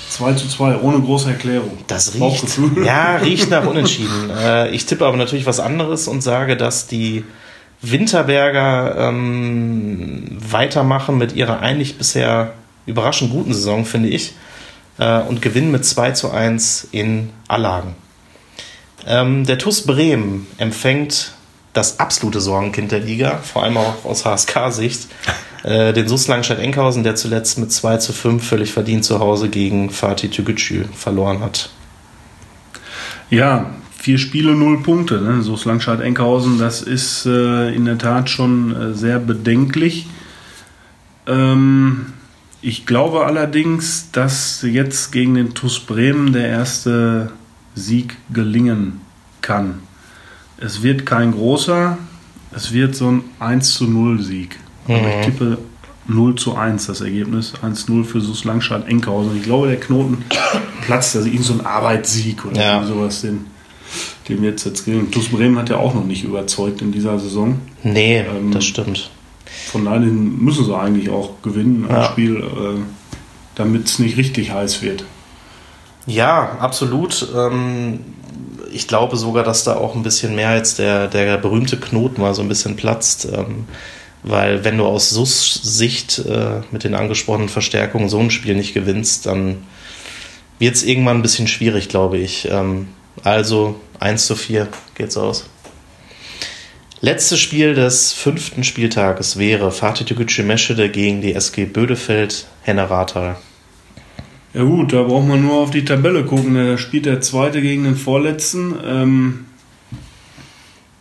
2 0.09 0.33
zu 0.33 0.47
2, 0.47 0.77
ohne 0.81 0.99
große 0.99 1.29
Erklärung. 1.29 1.77
Das 1.87 2.15
riecht, 2.15 2.59
ja, 2.83 3.15
riecht 3.23 3.49
nach 3.49 3.65
Unentschieden. 3.65 4.29
äh, 4.29 4.69
ich 4.71 4.85
tippe 4.85 5.05
aber 5.05 5.17
natürlich 5.17 5.45
was 5.45 5.59
anderes 5.59 6.07
und 6.07 6.21
sage, 6.21 6.57
dass 6.57 6.87
die 6.87 7.23
Winterberger 7.81 8.95
ähm, 8.97 10.25
weitermachen 10.39 11.17
mit 11.17 11.33
ihrer 11.33 11.61
eigentlich 11.61 11.97
bisher 11.97 12.53
überraschend 12.89 13.31
guten 13.31 13.53
Saison, 13.53 13.85
finde 13.85 14.09
ich, 14.09 14.33
äh, 14.97 15.21
und 15.21 15.41
gewinnen 15.41 15.71
mit 15.71 15.85
2 15.85 16.11
zu 16.11 16.31
1 16.31 16.89
in 16.91 17.29
Allagen. 17.47 17.95
Ähm, 19.07 19.45
der 19.45 19.57
TuS 19.57 19.85
Bremen 19.85 20.47
empfängt 20.57 21.33
das 21.73 21.99
absolute 21.99 22.41
Sorgenkind 22.41 22.91
der 22.91 22.99
Liga, 22.99 23.37
vor 23.37 23.63
allem 23.63 23.77
auch 23.77 24.03
aus 24.03 24.25
HSK-Sicht, 24.25 25.07
äh, 25.63 25.93
den 25.93 26.07
SUS 26.07 26.27
Langstedt-Enkhausen, 26.27 27.03
der 27.03 27.15
zuletzt 27.15 27.57
mit 27.57 27.71
2 27.71 27.97
zu 27.97 28.13
5 28.13 28.45
völlig 28.45 28.71
verdient 28.71 29.05
zu 29.05 29.19
Hause 29.19 29.49
gegen 29.49 29.89
Fatih 29.89 30.29
Tügücü 30.29 30.85
verloren 30.93 31.41
hat. 31.41 31.69
Ja, 33.29 33.71
vier 33.95 34.17
Spiele, 34.17 34.53
null 34.53 34.81
Punkte. 34.81 35.21
Ne? 35.21 35.41
So 35.41 35.53
ist 35.53 35.65
Langscheid-Enkhausen, 35.65 36.57
das 36.57 36.81
ist 36.81 37.25
äh, 37.25 37.73
in 37.73 37.85
der 37.85 37.97
Tat 37.97 38.29
schon 38.29 38.75
äh, 38.75 38.93
sehr 38.93 39.19
bedenklich. 39.19 40.07
Ähm, 41.27 42.13
ich 42.61 42.85
glaube 42.85 43.25
allerdings, 43.25 44.09
dass 44.11 44.61
jetzt 44.63 45.11
gegen 45.11 45.35
den 45.35 45.53
TuS 45.53 45.79
Bremen 45.79 46.33
der 46.33 46.47
erste 46.47 47.31
Sieg 47.75 48.17
gelingen 48.33 49.01
kann. 49.41 49.79
Es 50.57 50.83
wird 50.83 51.05
kein 51.05 51.31
großer, 51.31 51.97
es 52.53 52.73
wird 52.73 52.95
so 52.95 53.09
ein 53.11 53.23
1 53.39 53.73
zu 53.75 53.85
0 53.85 54.21
Sieg. 54.21 54.59
Aber 54.87 55.19
ich 55.19 55.25
tippe 55.25 55.57
0 56.07 56.35
zu 56.35 56.55
1 56.55 56.87
das 56.87 57.01
Ergebnis. 57.01 57.53
1-0 57.63 58.03
für 58.03 58.19
Sus 58.19 58.43
Langscheid 58.43 58.87
Enkhausen. 58.87 59.37
Ich 59.37 59.43
glaube, 59.43 59.67
der 59.67 59.79
Knoten 59.79 60.23
platzt, 60.81 61.15
also 61.15 61.27
irgend 61.27 61.45
so 61.45 61.53
ein 61.53 61.65
Arbeitssieg 61.65 62.43
oder 62.45 62.59
Ja. 62.59 62.83
sowas, 62.83 63.21
den, 63.21 63.45
den 64.27 64.41
wir 64.41 64.49
jetzt 64.49 64.65
jetzt 64.65 64.83
kriegen. 64.83 65.11
TuS 65.11 65.29
Bremen 65.29 65.57
hat 65.59 65.69
ja 65.69 65.77
auch 65.77 65.93
noch 65.93 66.05
nicht 66.05 66.23
überzeugt 66.23 66.81
in 66.81 66.91
dieser 66.91 67.19
Saison. 67.19 67.59
Nee, 67.83 68.19
Ähm, 68.21 68.51
das 68.51 68.65
stimmt. 68.65 69.11
Von 69.71 69.85
daher 69.85 69.99
müssen 69.99 70.65
sie 70.65 70.75
eigentlich 70.75 71.09
auch 71.09 71.41
gewinnen, 71.41 71.85
ein 71.87 71.95
Ja. 71.95 72.05
Spiel, 72.05 72.37
äh, 72.37 72.81
damit 73.55 73.87
es 73.87 73.99
nicht 73.99 74.17
richtig 74.17 74.51
heiß 74.51 74.81
wird. 74.81 75.03
Ja, 76.05 76.57
absolut. 76.59 77.27
Ähm, 77.35 77.99
ich 78.71 78.87
glaube 78.87 79.17
sogar, 79.17 79.43
dass 79.43 79.63
da 79.63 79.75
auch 79.75 79.95
ein 79.95 80.03
bisschen 80.03 80.35
mehr 80.35 80.55
jetzt 80.55 80.79
der, 80.79 81.07
der 81.07 81.37
berühmte 81.37 81.77
Knoten 81.79 82.21
mal 82.21 82.33
so 82.33 82.41
ein 82.41 82.47
bisschen 82.47 82.75
platzt. 82.75 83.25
Ähm, 83.31 83.65
weil 84.23 84.63
wenn 84.65 84.77
du 84.77 84.85
aus 84.85 85.11
SUS-Sicht 85.11 86.19
äh, 86.19 86.61
mit 86.71 86.83
den 86.83 86.93
angesprochenen 86.93 87.49
Verstärkungen 87.49 88.09
so 88.09 88.19
ein 88.19 88.31
Spiel 88.31 88.55
nicht 88.55 88.73
gewinnst, 88.73 89.25
dann 89.25 89.63
wird 90.57 90.75
es 90.75 90.83
irgendwann 90.83 91.17
ein 91.17 91.21
bisschen 91.21 91.47
schwierig, 91.47 91.87
glaube 91.89 92.17
ich. 92.17 92.47
Ähm, 92.51 92.89
also 93.23 93.79
1 93.99 94.25
zu 94.25 94.35
4 94.35 94.67
geht's 94.95 95.15
aus. 95.15 95.45
Letztes 97.01 97.39
Spiel 97.39 97.75
des 97.75 98.11
fünften 98.11 98.63
Spieltages 98.63 99.37
wäre 99.37 99.71
Fatih 99.71 100.03
Tegucci 100.03 100.43
Meschede 100.43 100.89
gegen 100.89 101.21
die 101.21 101.33
SG 101.33 101.65
Bödefeld 101.65 102.47
Henne 102.61 102.89
Rathal. 102.89 103.37
Ja 104.53 104.63
gut, 104.63 104.91
da 104.91 105.03
braucht 105.03 105.27
man 105.27 105.41
nur 105.41 105.53
auf 105.55 105.69
die 105.69 105.85
Tabelle 105.85 106.25
gucken. 106.25 106.55
Da 106.55 106.77
spielt 106.77 107.05
der 107.05 107.21
Zweite 107.21 107.61
gegen 107.61 107.85
den 107.85 107.95
Vorletzten. 107.95 108.75
Ähm, 108.83 109.45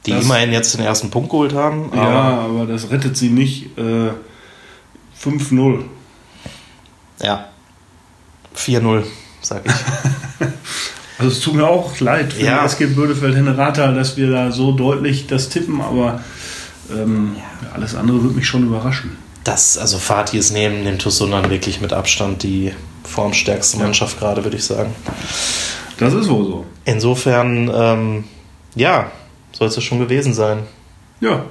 Die 0.07 0.13
immerhin 0.13 0.53
jetzt 0.53 0.75
den 0.75 0.85
ersten 0.85 1.11
Punkt 1.11 1.31
geholt 1.31 1.55
haben. 1.55 1.91
Aber 1.93 2.03
ja, 2.03 2.39
aber 2.41 2.67
das 2.67 2.91
rettet 2.91 3.17
sie 3.17 3.31
nicht. 3.31 3.77
Äh, 3.77 4.11
5-0. 5.21 5.83
Ja. 7.23 7.49
4-0, 8.55 9.03
sag 9.41 9.67
ich. 9.67 9.73
Also 11.19 11.31
es 11.33 11.41
tut 11.41 11.55
mir 11.55 11.67
auch 11.67 11.99
leid 12.01 12.33
für 12.33 12.45
Ja. 12.45 12.65
SG 12.65 12.87
Bödefeld 12.87 13.35
Henne-Rathal, 13.35 13.95
dass 13.95 14.17
wir 14.17 14.31
da 14.31 14.53
so 14.53 14.73
deutlich 14.73 15.27
das 15.27 15.49
tippen, 15.49 15.81
aber 15.81 16.21
ähm, 16.93 17.37
alles 17.75 17.95
andere 17.95 18.23
würde 18.23 18.37
mich 18.37 18.47
schon 18.47 18.65
überraschen. 18.65 19.17
Das, 19.45 19.79
also 19.79 19.99
Fatih 19.99 20.39
ist 20.39 20.53
neben 20.53 20.85
den 20.85 20.99
Tussunern 20.99 21.51
wirklich 21.51 21.81
mit 21.81 21.93
Abstand 21.93 22.43
die 22.43 22.73
formstärkste 23.05 23.79
Mannschaft 23.79 24.19
gerade, 24.19 24.45
würde 24.45 24.57
ich 24.57 24.65
sagen. 24.65 24.95
Das 25.99 26.15
ist 26.15 26.29
wohl 26.29 26.45
so. 26.45 26.67
Insofern, 26.85 27.71
ähm, 27.75 28.25
ja, 28.75 29.11
soll 29.53 29.69
es 29.69 29.77
ja 29.77 29.83
schon 29.83 29.99
gewesen 29.99 30.35
sein. 30.35 30.61
Ja, 31.21 31.45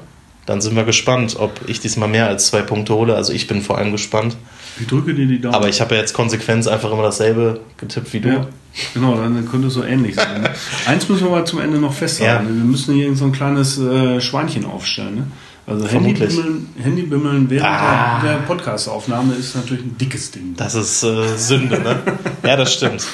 Dann 0.46 0.62
sind 0.62 0.78
wir 0.78 0.86
gespannt, 0.86 1.36
ob 1.38 1.52
ich 1.68 1.82
diesmal 1.82 2.08
mehr 2.08 2.28
als 2.28 2.48
zwei 2.48 2.62
Punkte 2.62 2.94
hole. 2.94 3.16
Also 3.16 3.34
ich 3.34 3.48
bin 3.48 3.62
vor 3.62 3.78
allem 3.78 3.92
gespannt. 3.92 4.38
Ich 4.80 4.88
drücke 4.88 5.14
dir 5.14 5.26
die 5.26 5.40
Daumen. 5.42 5.56
Aber 5.56 5.70
ich 5.70 5.82
habe 5.82 5.96
ja 5.96 6.02
jetzt 6.02 6.14
konsequent 6.14 6.68
einfach 6.68 6.92
immer 6.92 7.04
dasselbe 7.04 7.60
getippt 7.78 8.14
wie 8.14 8.20
du. 8.20 8.30
Ja, 8.30 8.48
genau, 8.94 9.16
dann 9.16 9.48
könnte 9.50 9.68
es 9.68 9.74
so 9.74 9.84
ähnlich 9.84 10.16
sein. 10.16 10.42
Ne? 10.42 10.50
Eins 10.88 11.08
müssen 11.10 11.26
wir 11.26 11.32
mal 11.32 11.46
zum 11.46 11.60
Ende 11.62 11.78
noch 11.80 11.94
festhalten. 11.94 12.46
Ja. 12.46 12.52
ne? 12.52 12.58
Wir 12.58 12.66
müssen 12.66 12.94
hier 12.96 13.16
so 13.16 13.26
ein 13.26 13.32
kleines 13.32 13.78
äh, 13.80 14.20
Schweinchen 14.22 14.66
aufstellen. 14.66 15.16
Ne? 15.16 15.28
Also. 15.66 15.88
Handybimmeln, 15.88 16.70
Handybimmeln 16.82 17.50
während 17.50 17.68
Ah. 17.68 18.22
der, 18.24 18.34
der 18.34 18.38
Podcast-Aufnahme 18.44 19.34
ist 19.36 19.56
natürlich 19.56 19.84
ein 19.84 19.98
dickes 19.98 20.32
Ding. 20.32 20.54
Das 20.56 20.76
ist 20.76 21.04
äh, 21.04 21.36
Sünde, 21.38 21.80
ne? 21.80 21.98
ja, 22.46 22.56
das 22.56 22.74
stimmt. 22.74 23.06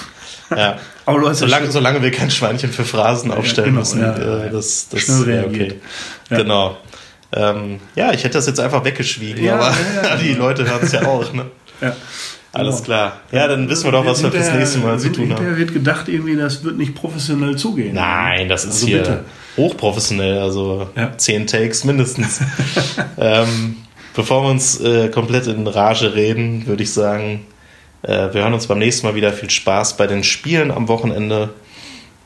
Ja. 0.56 0.78
Aber 1.06 1.20
du 1.20 1.28
hast 1.30 1.40
ja 1.42 1.48
Solange, 1.48 1.66
schon- 1.66 1.72
solange 1.74 2.02
wir 2.04 2.12
kein 2.12 2.30
Schweinchen 2.30 2.70
für 2.72 2.84
Phrasen 2.86 3.32
aufstellen 3.32 3.70
genau, 3.70 3.80
müssen, 3.80 4.02
ja, 4.02 4.14
äh, 4.16 4.46
ja. 4.46 4.50
das, 4.52 4.88
das 4.90 5.02
Schnell 5.02 5.20
ja, 5.22 5.24
reagiert. 5.42 5.72
okay. 5.72 5.80
Ja. 6.30 6.38
Genau. 6.38 6.78
Ähm, 7.36 7.80
ja, 7.96 8.12
ich 8.14 8.24
hätte 8.24 8.36
das 8.38 8.46
jetzt 8.48 8.60
einfach 8.60 8.84
weggeschwiegen, 8.86 9.44
Ja, 9.44 9.56
aber 9.56 9.76
ja, 10.04 10.16
die 10.22 10.30
genau. 10.34 10.46
Leute 10.48 10.66
hören 10.70 10.80
es 10.84 10.92
ja 10.92 11.06
auch. 11.06 11.34
Ne? 11.34 11.46
Ja. 11.82 11.96
Alles 12.52 12.76
Genau. 12.76 12.86
klar. 12.86 13.20
Ja, 13.32 13.48
dann 13.48 13.68
wissen 13.68 13.86
wir 13.86 13.92
doch, 13.92 14.06
was 14.06 14.22
wir 14.22 14.30
fürs 14.32 14.44
Hinterher- 14.46 14.60
nächste 14.60 14.78
Mal 14.80 15.00
zu 15.00 15.12
tun 15.12 15.34
haben. 15.34 15.58
wird 15.58 15.74
gedacht, 15.74 16.08
irgendwie, 16.08 16.36
das 16.36 16.64
wird 16.64 16.78
nicht 16.78 16.94
professionell 16.94 17.56
zugehen. 17.56 17.96
Nein, 17.96 18.48
das 18.48 18.64
ist 18.66 18.74
Also 18.76 18.88
hier 18.88 18.98
bitte. 19.00 19.26
hochprofessionell, 19.58 20.38
also 20.38 20.88
Ja. 20.96 21.18
zehn 21.18 21.48
Takes 21.48 21.84
mindestens. 21.84 22.42
ähm, 23.18 23.78
bevor 24.16 24.44
wir 24.44 24.50
uns 24.52 24.80
äh, 24.82 25.10
komplett 25.10 25.48
in 25.48 25.66
Rage 25.66 26.14
reden, 26.14 26.68
würde 26.68 26.84
ich 26.84 26.94
sagen, 26.94 27.46
äh, 28.04 28.32
wir 28.34 28.42
hören 28.44 28.54
uns 28.54 28.68
beim 28.68 28.78
nächsten 28.78 29.08
Mal 29.08 29.16
wieder. 29.16 29.34
Viel 29.34 29.50
Spaß 29.50 29.98
bei 29.98 30.06
den 30.06 30.24
Spielen 30.24 30.70
am 30.70 30.88
Wochenende 30.88 31.50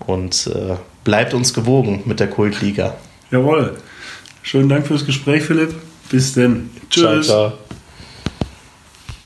und 0.06 0.48
äh, 0.54 0.76
bleibt 1.06 1.34
uns 1.34 1.54
gewogen 1.54 2.02
mit 2.06 2.20
der 2.20 2.28
Kultliga. 2.30 2.96
Jawohl. 3.32 3.78
Schönen 4.48 4.70
Dank 4.70 4.88
fürs 4.88 5.06
Gespräch, 5.06 5.44
Philipp. 5.44 5.76
Bis 6.10 6.32
denn. 6.32 6.70
Ciao, 6.90 7.16
Tschüss. 7.16 7.28
ciao. 7.28 7.54